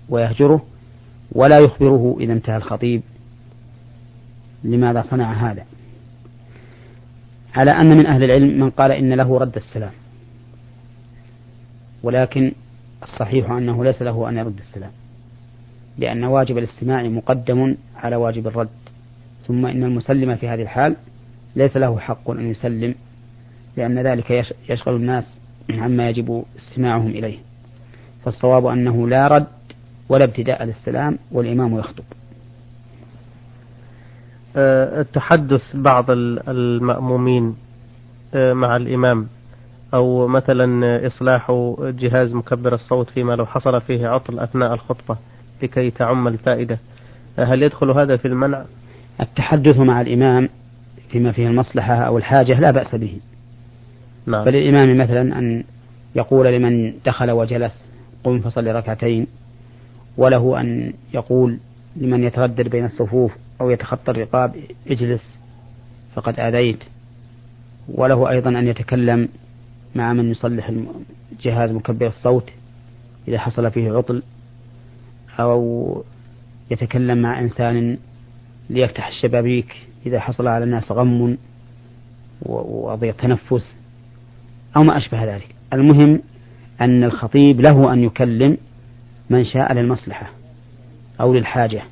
ويهجره 0.09 0.65
ولا 1.31 1.59
يخبره 1.59 2.17
إذا 2.19 2.33
انتهى 2.33 2.57
الخطيب. 2.57 3.01
لماذا 4.63 5.01
صنع 5.01 5.51
هذا؟ 5.51 5.65
على 7.55 7.71
أن 7.71 7.97
من 7.97 8.05
أهل 8.05 8.23
العلم 8.23 8.59
من 8.59 8.69
قال 8.69 8.91
إن 8.91 9.13
له 9.13 9.37
رد 9.37 9.55
السلام. 9.55 9.91
ولكن 12.03 12.51
الصحيح 13.03 13.51
أنه 13.51 13.83
ليس 13.83 14.01
له 14.01 14.29
أن 14.29 14.37
يرد 14.37 14.59
السلام. 14.59 14.91
لأن 15.97 16.23
واجب 16.23 16.57
الاستماع 16.57 17.03
مقدم 17.03 17.75
على 17.95 18.15
واجب 18.15 18.47
الرد. 18.47 18.69
ثم 19.47 19.65
إن 19.65 19.83
المسلم 19.83 20.35
في 20.35 20.49
هذه 20.49 20.61
الحال 20.61 20.95
ليس 21.55 21.77
له 21.77 21.99
حق 21.99 22.29
أن 22.29 22.51
يسلم 22.51 22.95
لأن 23.77 23.99
ذلك 23.99 24.45
يشغل 24.69 24.95
الناس 24.95 25.33
عما 25.69 26.09
يجب 26.09 26.43
استماعهم 26.57 27.09
إليه. 27.09 27.37
فالصواب 28.25 28.65
أنه 28.65 29.07
لا 29.07 29.27
رد 29.27 29.58
ولا 30.09 30.23
ابتداء 30.23 30.63
للسلام 30.63 31.17
والإمام 31.31 31.79
يخطب 31.79 32.03
التحدث 34.57 35.75
بعض 35.75 36.05
المأمومين 36.09 37.55
أه، 38.33 38.53
مع 38.53 38.75
الإمام 38.75 39.27
أو 39.93 40.27
مثلا 40.27 41.07
إصلاح 41.07 41.51
جهاز 41.79 42.33
مكبر 42.33 42.73
الصوت 42.73 43.09
فيما 43.09 43.33
لو 43.33 43.45
حصل 43.45 43.81
فيه 43.81 44.07
عطل 44.07 44.39
أثناء 44.39 44.73
الخطبة 44.73 45.17
لكي 45.63 45.91
تعم 45.91 46.27
الفائدة 46.27 46.77
هل 47.39 47.63
يدخل 47.63 47.91
هذا 47.91 48.17
في 48.17 48.27
المنع؟ 48.27 48.65
التحدث 49.21 49.79
مع 49.79 50.01
الإمام 50.01 50.49
فيما 51.09 51.31
فيه 51.31 51.47
المصلحة 51.47 51.93
أو 51.93 52.17
الحاجة 52.17 52.59
لا 52.59 52.71
بأس 52.71 52.95
به 52.95 53.17
نعم. 54.25 54.45
فللإمام 54.45 54.97
مثلا 54.97 55.39
أن 55.39 55.63
يقول 56.15 56.47
لمن 56.47 56.93
دخل 57.05 57.31
وجلس 57.31 57.83
قم 58.23 58.39
فصل 58.39 58.67
ركعتين 58.67 59.27
وله 60.17 60.61
أن 60.61 60.93
يقول 61.13 61.57
لمن 61.95 62.23
يتردد 62.23 62.67
بين 62.67 62.85
الصفوف 62.85 63.31
أو 63.61 63.69
يتخطى 63.69 64.11
الرقاب 64.11 64.55
اجلس 64.87 65.23
فقد 66.15 66.39
آذيت. 66.39 66.83
وله 67.93 68.29
أيضا 68.29 68.49
أن 68.49 68.67
يتكلم 68.67 69.29
مع 69.95 70.13
من 70.13 70.31
يصلح 70.31 70.71
جهاز 71.41 71.71
مكبر 71.71 72.07
الصوت 72.07 72.49
إذا 73.27 73.39
حصل 73.39 73.71
فيه 73.71 73.91
عطل 73.91 74.23
أو 75.39 76.03
يتكلم 76.71 77.21
مع 77.21 77.39
إنسان 77.39 77.97
ليفتح 78.69 79.07
الشبابيك 79.07 79.75
إذا 80.05 80.19
حصل 80.19 80.47
على 80.47 80.63
الناس 80.63 80.91
غم 80.91 81.37
وضيق 82.41 83.15
تنفس 83.15 83.73
أو 84.77 84.83
ما 84.83 84.97
أشبه 84.97 85.35
ذلك. 85.35 85.55
المهم 85.73 86.21
أن 86.81 87.03
الخطيب 87.03 87.61
له 87.61 87.93
أن 87.93 88.03
يكلم 88.03 88.57
من 89.29 89.45
شاء 89.45 89.73
للمصلحة 89.73 90.29
أو 91.21 91.33
للحاجة 91.33 91.83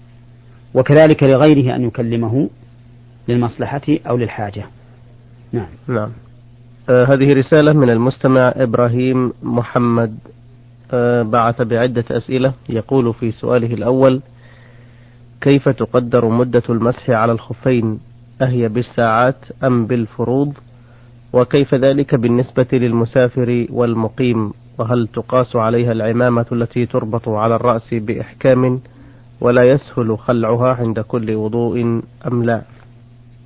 وكذلك 0.73 1.23
لغيره 1.23 1.75
أن 1.75 1.83
يكلمه 1.83 2.49
للمصلحة 3.27 3.81
أو 4.09 4.17
للحاجة. 4.17 4.65
نعم. 5.51 5.67
نعم. 5.87 6.09
آه 6.89 7.05
هذه 7.05 7.33
رسالة 7.33 7.73
من 7.73 7.89
المستمع 7.89 8.53
إبراهيم 8.55 9.33
محمد. 9.43 10.17
آه 10.93 11.21
بعث 11.21 11.61
بعدة 11.61 12.05
أسئلة. 12.11 12.53
يقول 12.69 13.13
في 13.13 13.31
سؤاله 13.31 13.73
الأول 13.73 14.21
كيف 15.41 15.69
تقدر 15.69 16.25
مدة 16.25 16.63
المسح 16.69 17.09
على 17.09 17.31
الخفين؟ 17.31 17.99
أهي 18.41 18.67
بالساعات 18.67 19.45
أم 19.63 19.85
بالفروض؟ 19.85 20.53
وكيف 21.33 21.75
ذلك 21.75 22.15
بالنسبة 22.15 22.67
للمسافر 22.73 23.67
والمقيم؟ 23.69 24.53
وهل 24.77 25.07
تقاس 25.07 25.55
عليها 25.55 25.91
العمامة 25.91 26.45
التي 26.51 26.85
تربط 26.85 27.29
على 27.29 27.55
الرأس 27.55 27.93
بإحكام 27.93 28.81
ولا 29.41 29.63
يسهل 29.63 30.17
خلعها 30.17 30.73
عند 30.73 30.99
كل 30.99 31.35
وضوء 31.35 32.01
أم 32.27 32.43
لا؟ 32.43 32.61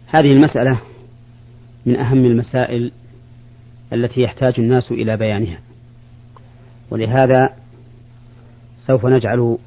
هذه 0.08 0.32
المسألة 0.32 0.82
من 1.86 1.96
أهم 1.96 2.26
المسائل 2.26 2.92
التي 3.94 4.22
يحتاج 4.22 4.54
الناس 4.58 4.92
إلى 4.92 5.18
بيانها. 5.18 5.60
ولهذا 6.92 7.50
سوف 8.80 9.06
نجعل 9.06 9.58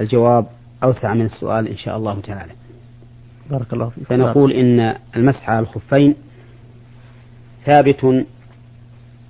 الجواب 0.00 0.46
أوسع 0.84 1.14
من 1.14 1.26
السؤال 1.26 1.68
إن 1.68 1.76
شاء 1.76 1.96
الله 1.96 2.20
تعالى. 2.20 2.52
بارك 3.50 3.72
الله 3.72 3.88
فيك. 3.88 4.04
فنقول 4.04 4.52
إن 4.52 4.96
المسح 5.16 5.50
على 5.50 5.60
الخفين 5.60 6.14
ثابت 7.64 8.24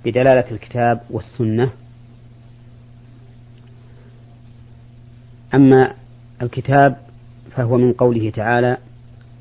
بدلالة 0.05 0.51
الكتاب 0.51 1.01
والسنة. 1.09 1.69
أما 5.53 5.93
الكتاب 6.41 6.97
فهو 7.55 7.77
من 7.77 7.93
قوله 7.93 8.29
تعالى 8.29 8.77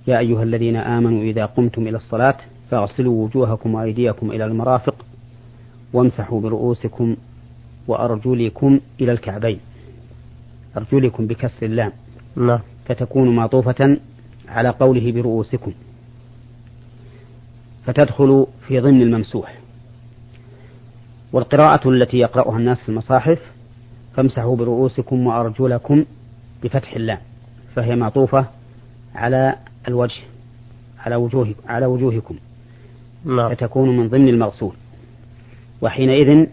يا 0.06 0.18
أيها 0.18 0.42
الذين 0.42 0.76
آمنوا 0.76 1.22
إذا 1.22 1.46
قمتم 1.46 1.88
إلى 1.88 1.96
الصلاة 1.96 2.36
فاغسلوا 2.70 3.24
وجوهكم 3.24 3.74
وأيديكم 3.74 4.30
إلى 4.30 4.44
المرافق 4.44 5.06
وامسحوا 5.92 6.40
برؤوسكم 6.40 7.16
وأرجلكم 7.88 8.80
إلى 9.00 9.12
الكعبين. 9.12 9.60
أرجلكم 10.76 11.26
بكسر 11.26 11.66
اللام. 11.66 11.92
نعم. 12.36 12.60
فتكون 12.86 13.36
معطوفة 13.36 13.96
على 14.48 14.68
قوله 14.68 15.12
برؤوسكم. 15.12 15.72
فتدخل 17.86 18.46
في 18.68 18.80
ضمن 18.80 19.02
الممسوح. 19.02 19.59
والقراءة 21.32 21.90
التي 21.90 22.18
يقرأها 22.18 22.58
الناس 22.58 22.80
في 22.80 22.88
المصاحف 22.88 23.38
فامسحوا 24.16 24.56
برؤوسكم 24.56 25.26
وأرجلكم 25.26 26.04
بفتح 26.62 26.92
اللام 26.92 27.18
فهي 27.75 27.96
معطوفة 27.96 28.46
على 29.14 29.56
الوجه 29.88 30.20
على 30.99 31.16
وجوه 31.16 31.54
على 31.66 31.87
وجوهكم. 31.87 32.37
نعم. 33.25 33.54
فتكون 33.54 33.96
من 33.96 34.08
ضمن 34.08 34.28
المغسول. 34.28 34.72
وحينئذ 35.82 36.46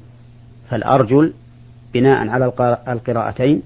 فالأرجل 0.69 1.33
بناء 1.93 2.29
على 2.29 2.45
القراءتين 2.87 3.61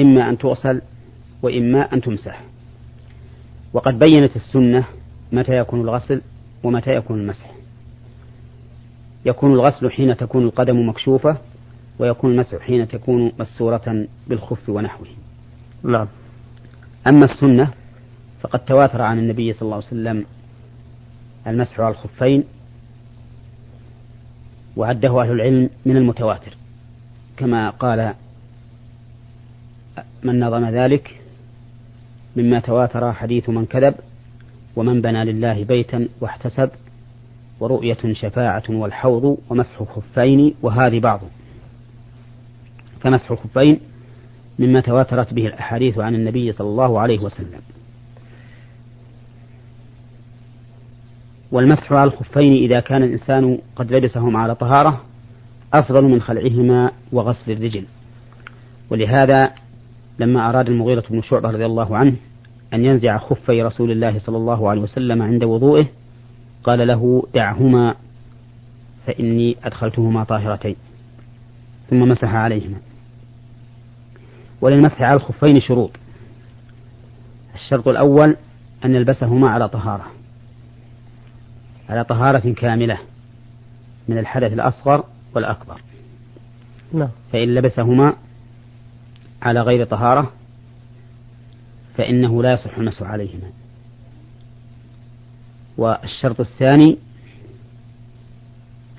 إما 0.00 0.30
أن 0.30 0.38
تغسل 0.38 0.82
وإما 1.42 1.94
أن 1.94 2.00
تمسح. 2.00 2.42
وقد 3.72 3.98
بينت 3.98 4.36
السنة 4.36 4.84
متى 5.32 5.56
يكون 5.56 5.80
الغسل 5.80 6.22
ومتى 6.62 6.90
يكون 6.90 7.20
المسح. 7.20 7.59
يكون 9.24 9.52
الغسل 9.52 9.90
حين 9.90 10.16
تكون 10.16 10.44
القدم 10.44 10.88
مكشوفة 10.88 11.36
ويكون 11.98 12.32
المسح 12.32 12.58
حين 12.58 12.88
تكون 12.88 13.32
مسورة 13.38 14.06
بالخف 14.26 14.68
ونحوه. 14.68 15.06
نعم. 15.82 16.06
أما 17.08 17.24
السنة 17.24 17.70
فقد 18.40 18.58
تواتر 18.58 19.02
عن 19.02 19.18
النبي 19.18 19.52
صلى 19.52 19.62
الله 19.62 19.76
عليه 19.76 19.86
وسلم 19.86 20.24
المسح 21.46 21.80
على 21.80 21.94
الخفين 21.94 22.44
وعده 24.76 25.22
أهل 25.22 25.30
العلم 25.30 25.70
من 25.86 25.96
المتواتر. 25.96 26.54
كما 27.36 27.70
قال 27.70 28.14
من 30.22 30.40
نظم 30.40 30.64
ذلك 30.64 31.20
مما 32.36 32.60
تواتر 32.60 33.12
حديث 33.12 33.48
من 33.48 33.66
كذب 33.66 33.94
ومن 34.76 35.00
بنى 35.00 35.24
لله 35.24 35.64
بيتا 35.64 36.08
واحتسب 36.20 36.70
ورؤية 37.60 38.12
شفاعة 38.12 38.62
والحوض 38.68 39.38
ومسح 39.50 39.82
خفين 39.82 40.54
وهذه 40.62 41.00
بعض. 41.00 41.20
فمسح 43.00 43.30
الخفين 43.30 43.80
مما 44.58 44.80
تواترت 44.80 45.34
به 45.34 45.46
الأحاديث 45.46 45.98
عن 45.98 46.14
النبي 46.14 46.52
صلى 46.52 46.68
الله 46.68 47.00
عليه 47.00 47.18
وسلم. 47.18 47.60
والمسح 51.52 51.92
على 51.92 52.04
الخفين 52.04 52.52
إذا 52.52 52.80
كان 52.80 53.02
الإنسان 53.02 53.58
قد 53.76 53.92
لبسهما 53.92 54.38
على 54.38 54.54
طهارة 54.54 55.00
أفضل 55.74 56.04
من 56.04 56.20
خلعهما 56.20 56.90
وغسل 57.12 57.52
الرجل. 57.52 57.84
ولهذا 58.90 59.50
لما 60.18 60.48
أراد 60.48 60.68
المغيرة 60.68 61.04
بن 61.10 61.22
شعبة 61.22 61.50
رضي 61.50 61.66
الله 61.66 61.96
عنه 61.96 62.16
أن 62.74 62.84
ينزع 62.84 63.18
خفي 63.18 63.62
رسول 63.62 63.90
الله 63.90 64.18
صلى 64.18 64.36
الله 64.36 64.70
عليه 64.70 64.80
وسلم 64.80 65.22
عند 65.22 65.44
وضوئه 65.44 65.86
قال 66.64 66.86
له 66.86 67.26
دعهما 67.34 67.94
فإني 69.06 69.56
أدخلتهما 69.64 70.24
طاهرتين 70.24 70.76
ثم 71.90 72.00
مسح 72.08 72.34
عليهما. 72.34 72.76
وللمسح 74.60 75.02
على 75.02 75.14
الخفين 75.14 75.60
شروط. 75.60 75.90
الشرط 77.54 77.88
الأول 77.88 78.36
أن 78.84 78.94
يلبسهما 78.94 79.50
على 79.50 79.68
طهارة 79.68 80.06
على 81.88 82.04
طهارة 82.04 82.52
كاملة 82.52 82.98
من 84.08 84.18
الحدث 84.18 84.52
الأصغر 84.52 85.04
والأكبر. 85.34 85.80
نعم. 86.92 87.08
فإن 87.32 87.54
لبسهما 87.54 88.14
على 89.42 89.60
غير 89.60 89.84
طهارة 89.84 90.32
فإنه 91.96 92.42
لا 92.42 92.52
يصح 92.52 92.78
المسح 92.78 93.02
عليهما. 93.02 93.50
والشرط 95.76 96.40
الثاني 96.40 96.98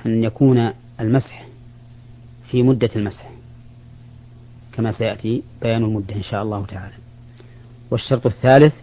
أن 0.06 0.24
يكون 0.24 0.74
المسح 1.00 1.46
في 2.52 2.64
مدة 2.64 2.90
المسح 2.96 3.30
كما 4.74 4.92
سيأتي 4.92 5.44
بيان 5.62 5.84
المدة 5.84 6.16
إن 6.16 6.24
شاء 6.24 6.44
الله 6.44 6.66
تعالى. 6.66 6.94
والشرط 7.92 8.26
الثالث 8.26 8.74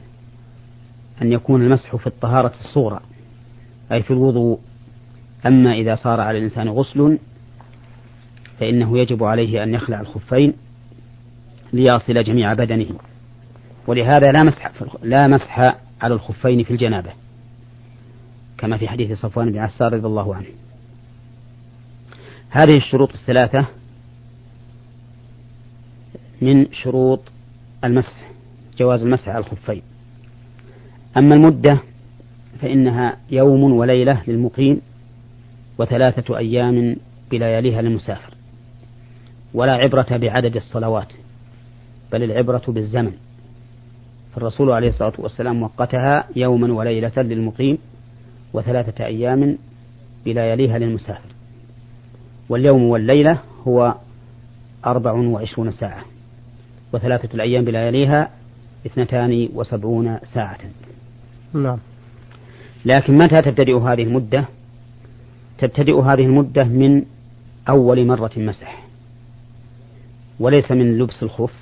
أن 1.23 1.33
يكون 1.33 1.63
المسح 1.63 1.97
في 1.97 2.07
الطهارة 2.07 2.53
الصغرى 2.61 3.01
أي 3.93 4.03
في 4.03 4.11
الوضوء. 4.11 4.61
أما 5.47 5.73
إذا 5.73 5.95
صار 5.95 6.21
على 6.21 6.39
الإنسان 6.39 6.69
غسل 6.69 7.19
فإنه 8.61 8.99
يجب 8.99 9.25
عليه 9.25 9.63
أن 9.63 9.75
يخلع 9.75 10.01
الخفين 10.01 10.53
ليصل 11.73 12.25
جميع 12.25 12.55
بدنه. 12.55 12.99
ولهذا 13.87 14.33
لا 14.33 14.43
مسح 14.43 14.71
لا 15.03 15.27
مسح 15.27 15.59
على 16.03 16.15
الخفين 16.15 16.63
في 16.63 16.71
الجنابة. 16.71 17.13
كما 18.59 18.77
في 18.77 18.89
حديث 18.89 19.19
صفوان 19.19 19.53
بن 19.53 19.59
عسار 19.59 19.93
رضي 19.93 20.07
الله 20.07 20.35
عنه. 20.35 20.47
هذه 22.51 22.77
الشروط 22.77 23.13
الثلاثة 23.15 23.67
من 26.43 26.73
شروط 26.73 27.21
المسح 27.85 28.31
جواز 28.79 29.03
المسح 29.03 29.29
على 29.29 29.39
الخفين. 29.39 29.83
أما 31.17 31.35
المدة 31.35 31.79
فإنها 32.61 33.17
يوم 33.31 33.63
وليلة 33.63 34.23
للمقيم 34.29 34.81
وثلاثة 35.79 36.39
أيام 36.39 36.97
بلياليها 37.31 37.83
للمسافر 37.83 38.35
ولا 39.55 39.73
عبرة 39.73 40.17
بعدد 40.17 40.57
الصلوات 40.57 41.13
بل 42.13 42.23
العبرة 42.23 42.63
بالزمن. 42.69 43.13
فالرسول 44.35 44.71
عليه 44.71 44.89
الصلاة 44.89 45.13
والسلام 45.19 45.63
وقتها 45.63 46.29
يوما 46.37 46.73
وليلة 46.73 47.13
للمقيم 47.17 47.79
وثلاثة 48.53 49.05
أيام 49.05 49.59
بلياليها 50.25 50.79
للمسافر. 50.79 51.31
واليوم 52.49 52.83
والليلة 52.83 53.39
هو 53.69 53.95
أربع 54.87 55.13
وعشرون 55.13 55.71
ساعة. 55.71 56.05
وثلاثة 56.93 57.29
الأيام 57.35 57.65
بلياليها 57.65 58.31
اثنتان 58.87 59.49
وسبعون 59.55 60.19
ساعة. 60.35 60.59
نعم. 61.55 61.79
لكن 62.85 63.19
متى 63.19 63.43
تبتدئ 63.43 63.79
هذه 63.79 64.03
المدة؟ 64.03 64.45
تبتدئ 65.59 66.01
هذه 66.01 66.23
المدة 66.23 66.65
من 66.65 67.05
أول 67.69 68.07
مرة 68.07 68.31
مسح. 68.37 68.85
وليس 70.41 70.71
من 70.71 70.99
لبس 70.99 71.23
الخف 71.23 71.53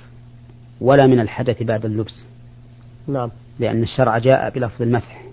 ولا 0.81 1.07
من 1.07 1.19
الحدث 1.19 1.63
بعد 1.63 1.85
اللبس. 1.85 2.25
نعم. 3.07 3.31
لأن 3.59 3.83
الشرع 3.83 4.17
جاء 4.17 4.49
بلفظ 4.49 4.81
المسح. 4.81 5.26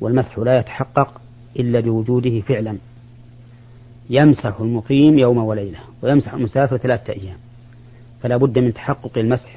والمسح 0.00 0.38
لا 0.38 0.58
يتحقق 0.58 1.20
إلا 1.58 1.80
بوجوده 1.80 2.40
فعلا. 2.40 2.78
يمسح 4.10 4.60
المقيم 4.60 5.18
يوم 5.18 5.38
وليلة 5.38 5.78
ويمسح 6.02 6.34
المسافر 6.34 6.76
ثلاثة 6.76 7.12
أيام. 7.12 7.36
فلا 8.22 8.36
بد 8.36 8.58
من 8.58 8.74
تحقق 8.74 9.18
المسح 9.18 9.56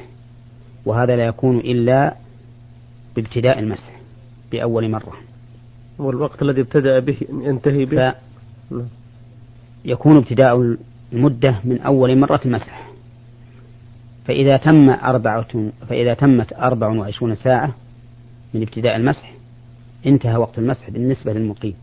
وهذا 0.86 1.15
لا 1.15 1.25
يكون 1.25 1.58
إلا 1.58 2.15
بابتداء 3.15 3.60
المسح 3.60 3.99
بأول 4.51 4.91
مرة. 4.91 5.13
والوقت 5.99 6.41
الذي 6.41 6.62
ابتدأ 6.62 6.99
به 6.99 7.17
ينتهي 7.32 7.86
به. 7.86 8.13
يكون 9.86 10.17
ابتداء 10.17 10.75
المدة 11.13 11.60
من 11.63 11.82
أول 11.82 12.17
مرة 12.19 12.41
مسح 12.45 12.91
فإذا 14.25 14.58
تم 14.58 14.89
أربعة 14.89 15.71
فإذا 15.89 16.13
تمت 16.13 16.54
أربع 16.54 16.88
وعشرون 16.88 17.36
ساعة 17.36 17.75
من 18.54 18.62
ابتداء 18.62 18.95
المسح 18.95 19.34
انتهى 20.06 20.36
وقت 20.36 20.60
المسح 20.60 20.90
بالنسبة 20.90 21.34
للمقيم. 21.34 21.74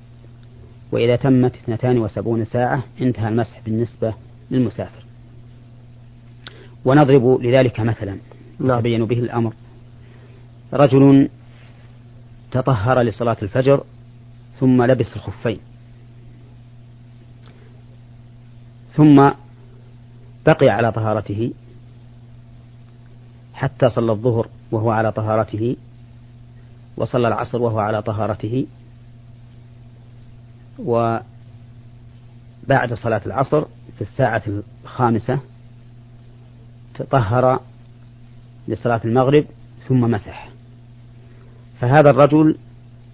وإذا 0.92 1.16
تمت 1.16 1.54
اثنتان 1.54 1.98
وسبعون 1.98 2.44
ساعة 2.44 2.82
انتهى 3.00 3.28
المسح 3.28 3.60
بالنسبة 3.64 4.14
للمسافر. 4.50 5.04
ونضرب 6.84 7.40
لذلك 7.42 7.80
مثلا. 7.80 8.16
نعم. 8.60 8.78
يتبين 8.78 9.04
به 9.04 9.18
الأمر. 9.18 9.52
رجل 10.72 11.28
تطهر 12.50 13.00
لصلاة 13.02 13.36
الفجر 13.42 13.84
ثم 14.60 14.82
لبس 14.82 15.16
الخفين. 15.16 15.58
ثم 18.94 19.30
بقي 20.46 20.68
على 20.68 20.92
طهارته 20.92 21.52
حتى 23.54 23.88
صلى 23.88 24.12
الظهر 24.12 24.48
وهو 24.72 24.90
على 24.90 25.12
طهارته 25.12 25.76
وصلى 26.98 27.28
العصر 27.28 27.62
وهو 27.62 27.78
على 27.78 28.02
طهارته. 28.02 28.66
وبعد 30.78 31.22
صلاة 32.94 33.22
العصر 33.26 33.64
في 33.96 34.00
الساعة 34.00 34.42
الخامسة 34.84 35.40
تطهر 36.94 37.60
لصلاة 38.68 39.00
المغرب 39.04 39.44
ثم 39.88 40.00
مسح. 40.00 40.48
فهذا 41.80 42.10
الرجل 42.10 42.58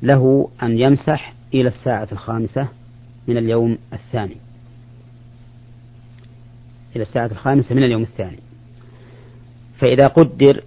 له 0.02 0.48
أن 0.62 0.78
يمسح 0.78 1.34
إلى 1.54 1.68
الساعة 1.68 2.08
الخامسة 2.12 2.68
من 3.28 3.36
اليوم 3.36 3.78
الثاني. 3.92 4.36
إلى 6.96 7.02
الساعة 7.02 7.26
الخامسة 7.26 7.74
من 7.74 7.84
اليوم 7.84 8.02
الثاني. 8.02 8.38
فإذا 9.78 10.06
قدر 10.06 10.62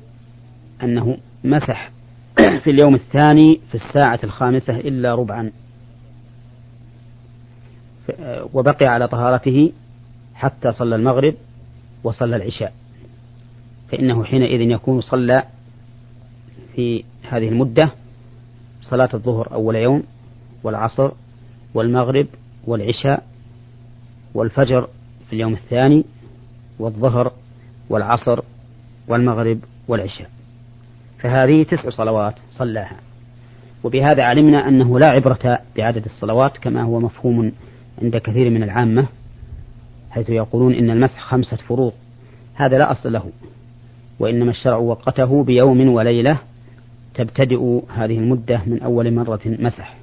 أنه 0.84 1.18
مسح 1.44 1.92
في 2.64 2.70
اليوم 2.70 2.96
الثاني 2.96 3.62
في 3.72 3.76
الساعة 3.76 4.20
الخامسة 4.24 4.76
إلا 4.76 5.16
ربعا. 5.16 5.52
وبقي 8.54 8.86
على 8.86 9.08
طهارته 9.08 9.72
حتى 10.36 10.72
صلى 10.72 10.96
المغرب 10.96 11.36
وصلى 12.04 12.36
العشاء. 12.36 12.74
فإنه 13.92 14.24
حينئذ 14.24 14.62
يكون 14.62 15.02
صلى 15.02 15.44
في 16.76 17.04
هذه 17.30 17.48
المدة 17.50 17.92
صلاة 18.82 19.10
الظهر 19.14 19.54
أول 19.54 19.76
يوم 19.76 20.04
والعصر 20.64 21.12
والمغرب 21.74 22.28
والعشاء 22.68 23.24
والفجر 24.34 24.88
في 25.30 25.34
اليوم 25.34 25.54
الثاني 25.54 26.06
والظهر 26.80 27.32
والعصر 27.90 28.40
والمغرب 29.08 29.60
والعشاء. 29.88 30.37
فهذه 31.20 31.64
تسع 31.64 31.90
صلوات 31.90 32.36
صلاها. 32.52 32.98
وبهذا 33.84 34.24
علمنا 34.24 34.68
أنه 34.68 35.00
لا 35.00 35.08
عبرة 35.08 35.60
بعدد 35.78 36.06
الصلوات 36.06 36.58
كما 36.58 36.84
هو 36.84 37.00
مفهوم 37.00 37.52
عند 38.02 38.18
كثير 38.18 38.50
من 38.50 38.64
العامة 38.64 39.08
حيث 40.12 40.30
يقولون 40.30 40.74
إن 40.74 40.90
المسح 40.90 41.20
خمسة 41.20 41.58
فروض 41.58 41.94
هذا 42.56 42.78
لا 42.78 42.92
أصل 42.92 43.14
له 43.14 43.32
وإنما 44.20 44.50
الشرع 44.50 44.76
وقته 44.76 45.44
بيوم 45.44 45.90
وليلة 45.90 46.40
تبتدئ 47.16 47.80
هذه 47.96 48.18
المدة 48.18 48.62
من 48.66 48.82
أول 48.84 49.14
مرة 49.14 49.40
مسح. 49.46 49.98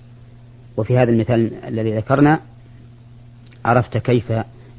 وفي 0.76 0.98
هذا 0.98 1.10
المثال 1.10 1.64
الذي 1.64 1.96
ذكرنا 1.96 2.40
عرفت 3.64 3.96
كيف 3.98 4.32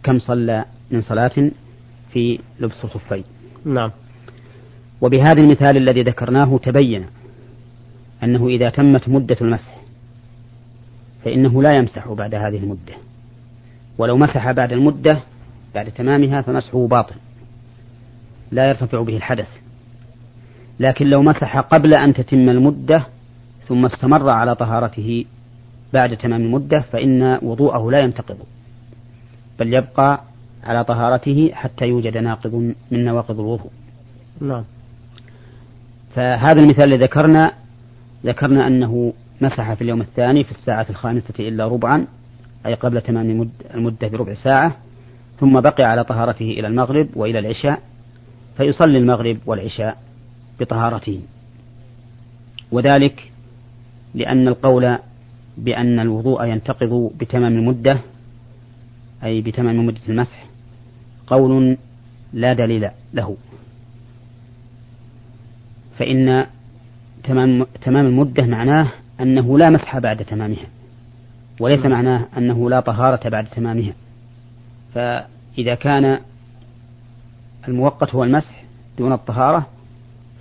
كم 0.03 0.19
صلى 0.19 0.65
من 0.91 1.01
صلاة 1.01 1.51
في 2.11 2.39
لبس 2.59 2.83
الخفين. 2.83 3.23
نعم. 3.65 3.91
وبهذا 5.01 5.41
المثال 5.41 5.77
الذي 5.77 6.03
ذكرناه 6.03 6.57
تبين 6.57 7.05
أنه 8.23 8.47
إذا 8.47 8.69
تمت 8.69 9.09
مدة 9.09 9.37
المسح 9.41 9.77
فإنه 11.25 11.63
لا 11.63 11.77
يمسح 11.77 12.11
بعد 12.11 12.35
هذه 12.35 12.57
المدة. 12.57 12.93
ولو 13.97 14.17
مسح 14.17 14.51
بعد 14.51 14.71
المدة 14.71 15.21
بعد 15.75 15.91
تمامها 15.91 16.41
فمسحه 16.41 16.87
باطل. 16.87 17.15
لا 18.51 18.69
يرتفع 18.69 19.01
به 19.01 19.15
الحدث. 19.15 19.47
لكن 20.79 21.05
لو 21.05 21.21
مسح 21.21 21.57
قبل 21.59 21.93
أن 21.93 22.13
تتم 22.13 22.49
المدة 22.49 23.05
ثم 23.67 23.85
استمر 23.85 24.29
على 24.29 24.55
طهارته 24.55 25.25
بعد 25.93 26.17
تمام 26.17 26.41
المدة 26.41 26.79
فإن 26.81 27.39
وضوءه 27.41 27.91
لا 27.91 27.99
ينتقض. 27.99 28.37
بل 29.59 29.73
يبقى 29.73 30.21
على 30.63 30.83
طهارته 30.83 31.51
حتى 31.53 31.85
يوجد 31.85 32.17
ناقض 32.17 32.73
من 32.91 33.05
نواقض 33.05 33.39
الوضوء. 33.39 33.71
نعم. 34.41 34.63
فهذا 36.15 36.61
المثال 36.61 36.93
الذي 36.93 37.03
ذكرنا 37.03 37.51
ذكرنا 38.25 38.67
أنه 38.67 39.13
مسح 39.41 39.73
في 39.73 39.81
اليوم 39.81 40.01
الثاني 40.01 40.43
في 40.43 40.51
الساعة 40.51 40.85
الخامسة 40.89 41.33
إلا 41.39 41.67
ربعا 41.67 42.07
أي 42.65 42.73
قبل 42.73 43.01
تمام 43.01 43.49
المدة 43.75 44.07
بربع 44.07 44.33
ساعة 44.33 44.75
ثم 45.39 45.59
بقي 45.61 45.83
على 45.83 46.03
طهارته 46.03 46.45
إلى 46.45 46.67
المغرب 46.67 47.07
وإلى 47.15 47.39
العشاء 47.39 47.79
فيصلي 48.57 48.97
المغرب 48.97 49.37
والعشاء 49.45 49.97
بطهارته 50.59 51.19
وذلك 52.71 53.31
لأن 54.13 54.47
القول 54.47 54.97
بأن 55.57 55.99
الوضوء 55.99 56.45
ينتقض 56.45 57.11
بتمام 57.19 57.53
المدة 57.57 57.99
أي 59.23 59.41
بتمام 59.41 59.85
مدة 59.85 60.01
المسح 60.09 60.45
قول 61.27 61.77
لا 62.33 62.53
دليل 62.53 62.89
له. 63.13 63.37
فإن 65.99 66.45
تمام 67.23 67.65
تمام 67.81 68.05
المدة 68.05 68.45
معناه 68.45 68.91
أنه 69.21 69.57
لا 69.57 69.69
مسح 69.69 69.99
بعد 69.99 70.25
تمامها 70.25 70.65
وليس 71.59 71.85
معناه 71.85 72.27
أنه 72.37 72.69
لا 72.69 72.79
طهارة 72.79 73.29
بعد 73.29 73.47
تمامها. 73.47 73.93
فإذا 74.93 75.75
كان 75.75 76.19
المؤقت 77.67 78.15
هو 78.15 78.23
المسح 78.23 78.63
دون 78.97 79.13
الطهارة 79.13 79.67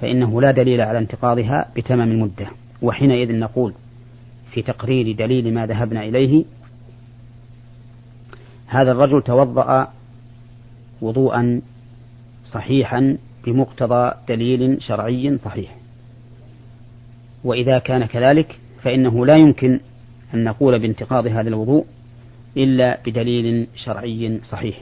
فإنه 0.01 0.41
لا 0.41 0.51
دليل 0.51 0.81
على 0.81 0.99
انتقاضها 0.99 1.69
بتمام 1.77 2.11
المدة. 2.11 2.47
وحينئذ 2.83 3.39
نقول 3.39 3.75
في 4.53 4.63
تقرير 4.63 5.17
دليل 5.17 5.55
ما 5.55 5.67
ذهبنا 5.67 6.05
إليه 6.05 6.45
هذا 8.67 8.93
الرجل 8.93 9.23
توضأ 9.23 9.89
وضوءا 11.01 11.61
صحيحا 12.47 13.17
بمقتضى 13.47 14.13
دليل 14.29 14.83
شرعي 14.83 15.39
صحيح. 15.39 15.77
وإذا 17.45 17.79
كان 17.79 18.07
كذلك 18.07 18.59
فإنه 18.83 19.27
لا 19.27 19.35
يمكن 19.35 19.81
أن 20.35 20.45
نقول 20.45 20.79
بانتقاض 20.79 21.27
هذا 21.27 21.49
الوضوء 21.49 21.87
إلا 22.57 22.99
بدليل 23.07 23.67
شرعي 23.77 24.41
صحيح 24.45 24.81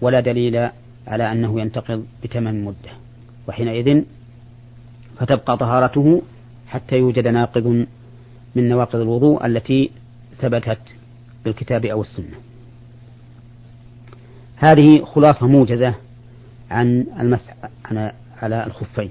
ولا 0.00 0.20
دليل 0.20 0.68
على 1.06 1.32
أنه 1.32 1.60
ينتقض 1.60 2.06
بتمام 2.22 2.56
المدة 2.56 2.90
وحينئذ 3.48 4.02
فتبقى 5.18 5.56
طهارته 5.56 6.22
حتى 6.68 6.96
يوجد 6.96 7.28
ناقض 7.28 7.86
من 8.54 8.68
نواقض 8.68 9.00
الوضوء 9.00 9.46
التي 9.46 9.90
ثبتت 10.38 10.78
بالكتاب 11.44 11.84
أو 11.84 12.02
السنة. 12.02 12.36
هذه 14.56 15.04
خلاصة 15.04 15.46
موجزة 15.46 15.94
عن 16.70 17.06
المسح 17.20 17.54
على 18.42 18.66
الخفين. 18.66 19.10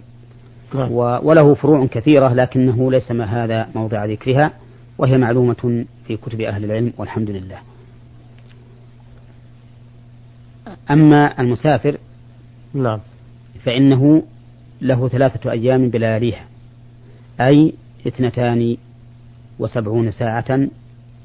نعم. 0.75 0.91
وله 0.91 1.53
فروع 1.53 1.85
كثيرة 1.85 2.33
لكنه 2.33 2.91
ليس 2.91 3.11
ما 3.11 3.25
هذا 3.25 3.69
موضع 3.75 4.05
ذكرها 4.05 4.51
وهي 4.97 5.17
معلومة 5.17 5.85
في 6.07 6.17
كتب 6.17 6.41
أهل 6.41 6.65
العلم 6.65 6.93
والحمد 6.97 7.29
لله. 7.29 7.57
أما 10.91 11.41
المسافر 11.41 11.97
نعم. 12.73 12.99
فإنه 13.63 14.23
له 14.81 15.07
ثلاثة 15.07 15.51
أيام 15.51 15.89
بلياليها 15.89 16.45
أي 17.41 17.73
اثنتان 18.07 18.77
وسبعون 19.59 20.11
ساعة 20.11 20.67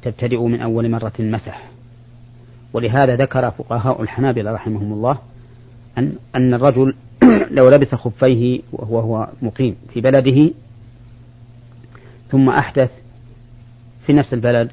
تبتدئ 0.02 0.40
من 0.40 0.60
أول 0.60 0.90
مرة 0.90 1.12
مسح. 1.18 1.68
ولهذا 2.72 3.16
ذكر 3.16 3.50
فقهاء 3.50 4.02
الحنابلة 4.02 4.52
رحمهم 4.52 4.92
الله 4.92 5.18
أن 5.98 6.12
أن 6.34 6.54
الرجل 6.54 6.94
لو 7.56 7.70
لبس 7.70 7.94
خفيه 7.94 8.60
وهو 8.72 9.00
هو 9.00 9.28
مقيم 9.42 9.76
في 9.94 10.00
بلده 10.00 10.50
ثم 12.30 12.48
أحدث 12.48 12.90
في 14.06 14.12
نفس 14.12 14.34
البلد 14.34 14.70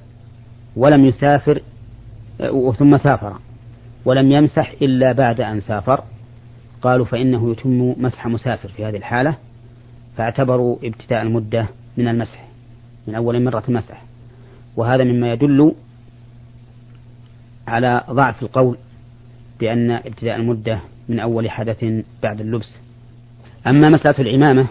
ولم 0.75 1.05
يسافر 1.05 1.61
ثم 2.77 2.97
سافر 2.97 3.37
ولم 4.05 4.31
يمسح 4.31 4.73
إلا 4.81 5.11
بعد 5.11 5.41
أن 5.41 5.59
سافر 5.59 6.03
قالوا 6.81 7.05
فإنه 7.05 7.51
يتم 7.51 7.95
مسح 7.97 8.27
مسافر 8.27 8.69
في 8.69 8.85
هذه 8.85 8.97
الحالة 8.97 9.37
فاعتبروا 10.17 10.77
ابتداء 10.83 11.21
المدة 11.21 11.67
من 11.97 12.07
المسح 12.07 12.47
من 13.07 13.15
أول 13.15 13.43
مرة 13.43 13.63
مسح 13.67 14.03
وهذا 14.75 15.03
مما 15.03 15.33
يدل 15.33 15.75
على 17.67 18.03
ضعف 18.11 18.43
القول 18.43 18.77
بأن 19.59 19.91
ابتداء 19.91 20.35
المدة 20.35 20.79
من 21.09 21.19
أول 21.19 21.49
حدث 21.49 21.85
بعد 22.23 22.41
اللبس. 22.41 22.77
أما 23.67 23.89
مسألة 23.89 24.19
العمامة 24.19 24.67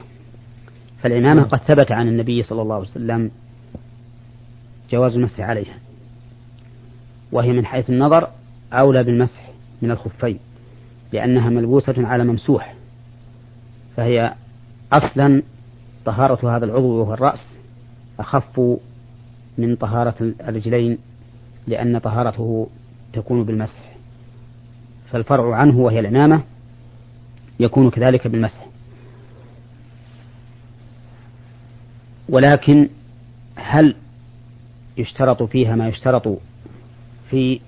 فالعمامة 1.03 1.43
قد 1.43 1.59
ثبت 1.59 1.93
عن 1.93 2.09
النبي 2.09 2.43
صلى 2.43 2.63
الله 2.63 2.75
عليه 2.75 2.89
وسلم 2.89 3.31
جواز 4.91 5.15
المسح 5.15 5.41
عليها 5.41 5.75
وهي 7.33 7.53
من 7.53 7.67
حيث 7.67 7.91
النظر 7.91 8.29
أولى 8.73 9.05
بالمسح 9.05 9.51
من 9.83 9.91
الخفين 9.91 10.39
لأنها 11.13 11.51
ملبوسة 11.51 11.95
على 11.99 12.25
ممسوح 12.25 12.75
فهي 13.97 14.35
أصلا 14.93 15.43
طهارة 16.05 16.57
هذا 16.57 16.65
العضو 16.65 17.01
وهو 17.01 17.15
الرأس 17.15 17.55
أخف 18.21 18.61
من 19.59 19.77
طهارة 19.77 20.15
الرجلين 20.21 20.99
لأن 21.67 21.99
طهارته 21.99 22.69
تكون 23.13 23.45
بالمسح. 23.45 23.94
فالفرع 25.15 25.57
عنه 25.57 25.79
وهي 25.79 26.01
العمامة 26.01 26.43
يكون 27.61 27.91
كذلك 27.91 28.27
بالمسح. 28.27 28.67
ولكن 32.29 32.89
هل 33.57 33.97
يشترط 34.97 35.43
فيها 35.43 35.77
ما 35.77 35.89
يشترط 35.89 36.39
في 37.31 37.61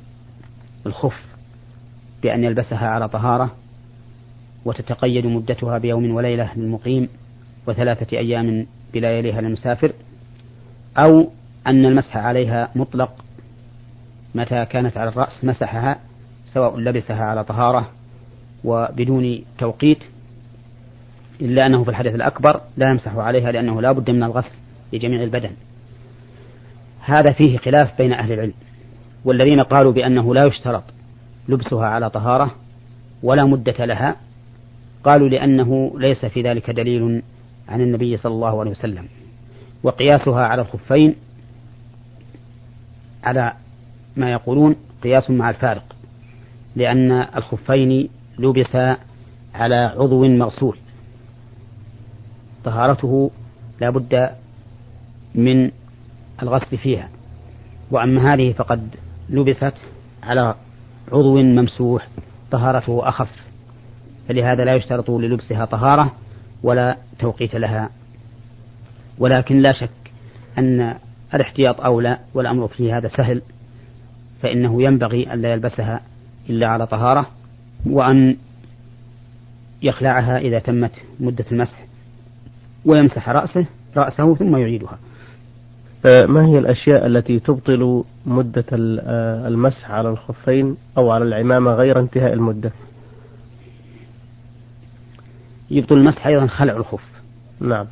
الخف 0.87 1.25
بأن 2.23 2.45
يلبسها 2.45 2.89
على 2.89 3.09
طهارة 3.09 3.55
وتتقيد 4.65 5.27
مدتها 5.27 5.79
بيوم 5.79 6.11
وليلة 6.15 6.55
للمقيم 6.57 7.09
وثلاثة 7.67 8.19
أيام 8.19 8.67
بلياليها 8.95 9.41
للمسافر 9.41 9.93
أو 10.99 11.31
أن 11.67 11.85
المسح 11.85 12.17
عليها 12.17 12.71
مطلق 12.75 13.25
متى 14.35 14.65
كانت 14.65 14.97
على 14.97 15.11
الرأس 15.11 15.45
مسحها 15.45 16.06
سواء 16.57 16.79
لبسها 16.79 17.25
على 17.25 17.45
طهارة 17.45 17.90
وبدون 18.64 19.45
توقيت 19.59 19.99
إلا 21.40 21.66
أنه 21.66 21.85
في 21.85 21.90
الحدث 21.90 22.14
الأكبر 22.14 22.61
لا 22.77 22.90
يمسح 22.90 23.16
عليها 23.16 23.53
لأنه 23.53 23.81
لا 23.81 23.92
بد 23.92 24.11
من 24.11 24.23
الغسل 24.23 24.55
لجميع 24.92 25.23
البدن. 25.23 25.51
هذا 27.01 27.33
فيه 27.33 27.59
خلاف 27.59 27.99
بين 27.99 28.12
أهل 28.12 28.33
العلم 28.33 28.53
والذين 29.25 29.61
قالوا 29.61 29.92
بأنه 29.92 30.35
لا 30.35 30.42
يشترط 30.47 30.83
لبسها 31.49 31.87
على 31.87 32.11
طهارة 32.11 32.55
ولا 33.23 33.45
مدة 33.45 33.85
لها 33.85 34.16
قالوا 35.05 35.29
لأنه 35.29 35.92
ليس 35.99 36.27
في 36.27 36.42
ذلك 36.42 36.71
دليل 36.71 37.23
عن 37.69 37.81
النبي 37.81 38.16
صلى 38.16 38.33
الله 38.33 38.61
عليه 38.61 38.71
وسلم. 38.71 39.09
وقياسها 39.83 40.47
على 40.47 40.62
الخفين 40.62 41.14
على 43.25 43.53
ما 44.16 44.33
يقولون 44.33 44.77
قياس 45.03 45.31
مع 45.31 45.51
الفارق. 45.51 45.96
لأن 46.77 47.12
الخفين 47.12 48.09
لبسا 48.39 48.97
على 49.55 49.75
عضو 49.75 50.27
مغسول. 50.27 50.79
طهارته 52.65 53.31
لا 53.81 53.91
بد 53.91 54.31
من 55.35 55.71
الغسل 56.43 56.79
فيها. 56.79 57.09
وأما 57.91 58.35
هذه 58.35 58.53
فقد 58.53 58.97
لبست 59.29 59.75
على 60.23 60.55
عضو 61.12 61.43
ممسوح 61.43 62.09
طهارته 62.51 63.09
أخف. 63.09 63.31
فلهذا 64.29 64.65
لا 64.65 64.75
يشترط 64.75 65.11
للبسها 65.11 65.65
طهارة 65.65 66.12
ولا 66.62 66.97
توقيت 67.19 67.55
لها. 67.55 67.91
ولكن 69.19 69.59
لا 69.59 69.73
شك 69.73 69.91
أن 70.59 70.95
الاحتياط 71.35 71.81
أولى 71.81 72.19
والأمر 72.35 72.69
في 72.69 72.93
هذا 72.93 73.09
سهل 73.09 73.43
فإنه 74.43 74.83
ينبغي 74.83 75.33
أن 75.33 75.43
لا 75.43 75.53
يلبسها 75.53 76.01
إلا 76.51 76.69
على 76.69 76.87
طهارة 76.87 77.27
وأن 77.87 78.37
يخلعها 79.83 80.39
إذا 80.39 80.59
تمت 80.59 80.93
مدة 81.21 81.45
المسح 81.53 81.87
ويمسح 82.85 83.29
رأسه 83.29 83.67
رأسه 83.97 84.35
ثم 84.35 84.57
يعيدها. 84.57 84.99
آه، 86.07 86.27
ما 86.27 86.47
هي 86.47 86.59
الأشياء 86.59 87.07
التي 87.07 87.39
تبطل 87.39 88.05
مدة 88.27 88.65
آه، 88.73 89.49
المسح 89.49 89.91
على 89.91 90.09
الخفين 90.09 90.77
أو 90.99 91.11
على 91.11 91.25
العمامة 91.25 91.75
غير 91.75 92.01
انتهاء 92.01 92.33
المدة؟ 92.33 92.73
يبطل 95.71 95.97
المسح 95.97 96.27
أيضا 96.27 96.47
خلع 96.47 96.77
الخف. 96.77 97.05
نعم. 97.61 97.87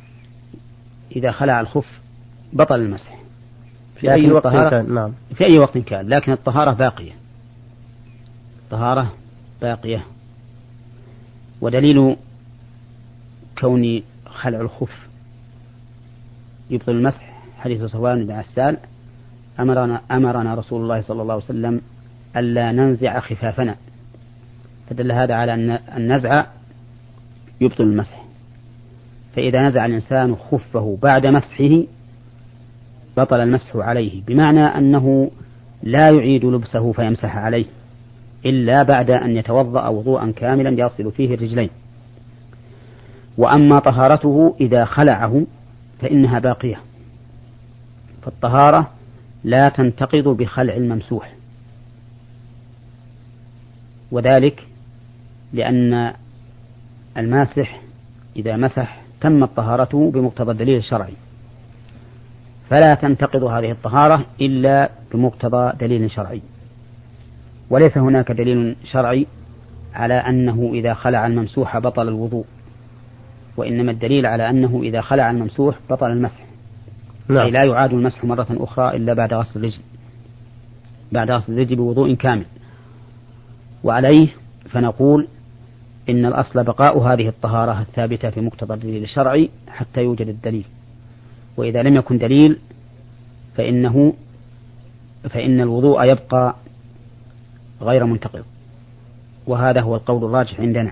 إذا 1.15 1.31
خلع 1.31 1.61
الخف 1.61 1.99
بطل 2.53 2.75
المسح. 2.75 3.19
في 3.95 4.11
أي 4.11 4.31
وقت 4.31 4.47
كان؟ 4.47 4.93
نعم. 4.93 5.11
في 5.35 5.45
أي 5.45 5.59
وقت 5.59 5.77
كان 5.77 6.07
لكن 6.07 6.31
الطهارة 6.31 6.71
باقية. 6.71 7.24
الطهارة 8.65 9.13
باقية. 9.61 10.03
ودليل 11.61 12.15
كون 13.61 14.01
خلع 14.25 14.61
الخف. 14.61 15.07
يبطل 16.69 16.91
المسح 16.91 17.41
حديث 17.57 17.83
صفوان 17.83 18.25
بن 18.25 18.31
عسال. 18.31 18.77
أمرنا 19.59 20.01
أمرنا 20.11 20.55
رسول 20.55 20.81
الله 20.81 21.01
صلى 21.01 21.21
الله 21.21 21.33
عليه 21.33 21.43
وسلم 21.43 21.81
ألا 22.37 22.71
ننزع 22.71 23.19
خفافنا. 23.19 23.75
فدل 24.89 25.11
هذا 25.11 25.35
على 25.35 25.53
أن 25.53 25.69
النزع 25.97 26.45
يبطل 27.61 27.83
المسح. 27.83 28.25
فإذا 29.35 29.67
نزع 29.67 29.85
الإنسان 29.85 30.35
خفه 30.35 30.97
بعد 31.01 31.27
مسحه 31.27 31.83
بطل 33.17 33.39
المسح 33.39 33.75
عليه. 33.75 34.21
بمعنى 34.27 34.63
أنه 34.63 35.31
لا 35.83 36.09
يعيد 36.09 36.45
لبسه 36.45 36.91
فيمسح 36.91 37.37
عليه. 37.37 37.65
إلا 38.45 38.83
بعد 38.83 39.11
أن 39.11 39.37
يتوضأ 39.37 39.87
وضوءا 39.87 40.33
كاملا 40.35 40.69
يغسل 40.69 41.11
فيه 41.11 41.35
الرجلين. 41.35 41.69
وأما 43.37 43.79
طهارته 43.79 44.55
إذا 44.61 44.85
خلعه 44.85 45.45
فإنها 46.01 46.39
باقية. 46.39 46.79
فالطهارة 48.21 48.91
لا 49.43 49.69
تنتقض 49.69 50.27
بخلع 50.27 50.75
الممسوح. 50.75 51.33
وذلك 54.11 54.67
لأن 55.53 56.13
الماسح 57.17 57.81
إذا 58.35 58.57
مسح 58.57 59.01
تمت 59.21 59.49
طهارته 59.55 60.11
بمقتضى 60.11 60.51
الدليل 60.51 60.77
الشرعي. 60.77 61.13
فلا 62.69 62.93
تنتقض 62.93 63.43
هذه 63.43 63.71
الطهارة 63.71 64.25
إلا 64.41 64.89
بمقتضى 65.13 65.73
دليل 65.79 66.11
شرعي. 66.11 66.41
وليس 67.69 67.97
هناك 67.97 68.31
دليل 68.31 68.75
شرعي 68.91 69.27
على 69.93 70.13
أنه 70.13 70.71
إذا 70.73 70.93
خلع 70.93 71.27
الممسوح 71.27 71.77
بطل 71.77 72.07
الوضوء 72.07 72.45
وإنما 73.57 73.91
الدليل 73.91 74.25
على 74.25 74.49
أنه 74.49 74.81
إذا 74.83 75.01
خلع 75.01 75.31
الممسوح 75.31 75.79
بطل 75.89 76.11
المسح. 76.11 76.45
نعم. 77.29 77.45
أي 77.45 77.51
لا 77.51 77.63
يعاد 77.63 77.93
المسح 77.93 78.23
مرة 78.23 78.47
أخرى 78.51 78.95
إلا 78.95 79.13
بعد 79.13 79.33
غسل 79.33 79.59
الرجل 79.59 79.79
بعد 81.11 81.31
غسل 81.31 81.53
الرجل 81.53 81.75
بوضوء 81.75 82.15
كامل. 82.15 82.45
وعليه 83.83 84.27
فنقول 84.69 85.27
إن 86.09 86.25
الأصل 86.25 86.63
بقاء 86.63 86.99
هذه 86.99 87.27
الطهارة 87.27 87.81
الثابتة 87.81 88.29
في 88.29 88.41
مقتضى 88.41 88.73
الدليل 88.73 89.03
الشرعي 89.03 89.49
حتى 89.67 90.01
يوجد 90.01 90.27
الدليل. 90.27 90.65
وإذا 91.57 91.83
لم 91.83 91.95
يكن 91.95 92.17
دليل 92.17 92.59
فإنه 93.57 94.13
فإن 95.29 95.61
الوضوء 95.61 96.03
يبقى 96.03 96.55
غير 97.81 98.05
منتقض. 98.05 98.43
وهذا 99.47 99.81
هو 99.81 99.95
القول 99.95 100.23
الراجح 100.25 100.59
عندنا. 100.59 100.91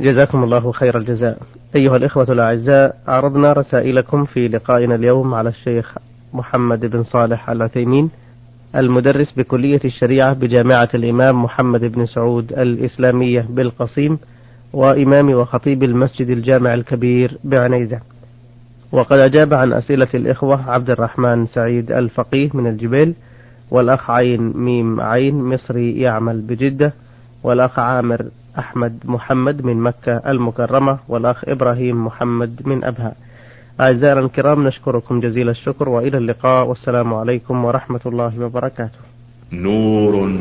جزاكم 0.00 0.44
الله 0.44 0.72
خير 0.72 0.98
الجزاء. 0.98 1.38
أيها 1.76 1.96
الإخوة 1.96 2.26
الأعزاء 2.30 2.96
عرضنا 3.08 3.52
رسائلكم 3.52 4.24
في 4.24 4.48
لقائنا 4.48 4.94
اليوم 4.94 5.34
على 5.34 5.48
الشيخ 5.48 5.94
محمد 6.32 6.86
بن 6.86 7.02
صالح 7.02 7.50
العثيمين 7.50 8.10
المدرس 8.76 9.32
بكلية 9.36 9.80
الشريعة 9.84 10.32
بجامعة 10.32 10.88
الإمام 10.94 11.44
محمد 11.44 11.80
بن 11.80 12.06
سعود 12.06 12.52
الإسلامية 12.52 13.46
بالقصيم 13.50 14.18
وإمام 14.72 15.30
وخطيب 15.30 15.82
المسجد 15.82 16.30
الجامع 16.30 16.74
الكبير 16.74 17.38
بعنيزة. 17.44 18.00
وقد 18.92 19.18
أجاب 19.18 19.54
عن 19.54 19.72
أسئلة 19.72 20.08
الإخوة 20.14 20.70
عبد 20.70 20.90
الرحمن 20.90 21.46
سعيد 21.46 21.92
الفقيه 21.92 22.50
من 22.54 22.66
الجبيل 22.66 23.14
والأخ 23.70 24.10
عين 24.10 24.52
ميم 24.56 25.00
عين 25.00 25.34
مصري 25.34 26.00
يعمل 26.00 26.40
بجدة 26.40 26.92
والأخ 27.42 27.78
عامر 27.78 28.26
أحمد 28.58 28.98
محمد 29.04 29.64
من 29.64 29.76
مكة 29.76 30.16
المكرمة 30.16 30.98
والأخ 31.08 31.48
إبراهيم 31.48 32.06
محمد 32.06 32.62
من 32.64 32.84
أبها. 32.84 33.14
أعزائنا 33.80 34.20
الكرام 34.20 34.66
نشكركم 34.66 35.20
جزيل 35.20 35.48
الشكر 35.48 35.88
وإلى 35.88 36.18
اللقاء 36.18 36.66
والسلام 36.66 37.14
عليكم 37.14 37.64
ورحمة 37.64 38.00
الله 38.06 38.40
وبركاته. 38.40 38.98
نور 39.52 40.32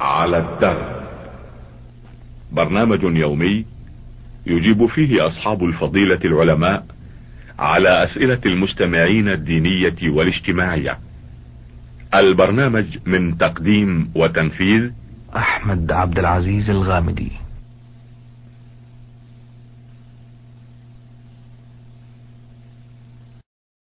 على 0.00 0.38
الدرب 0.38 0.96
برنامج 2.52 3.02
يومي 3.02 3.64
يجيب 4.46 4.86
فيه 4.86 5.26
أصحاب 5.26 5.64
الفضيلة 5.64 6.20
العلماء 6.24 6.84
على 7.58 8.04
أسئلة 8.04 8.40
المستمعين 8.46 9.28
الدينية 9.28 10.10
والاجتماعية. 10.10 10.98
البرنامج 12.14 12.98
من 13.06 13.38
تقديم 13.38 14.10
وتنفيذ 14.14 14.90
أحمد 15.36 15.92
عبد 15.92 16.18
العزيز 16.18 16.70
الغامدي. 16.70 17.32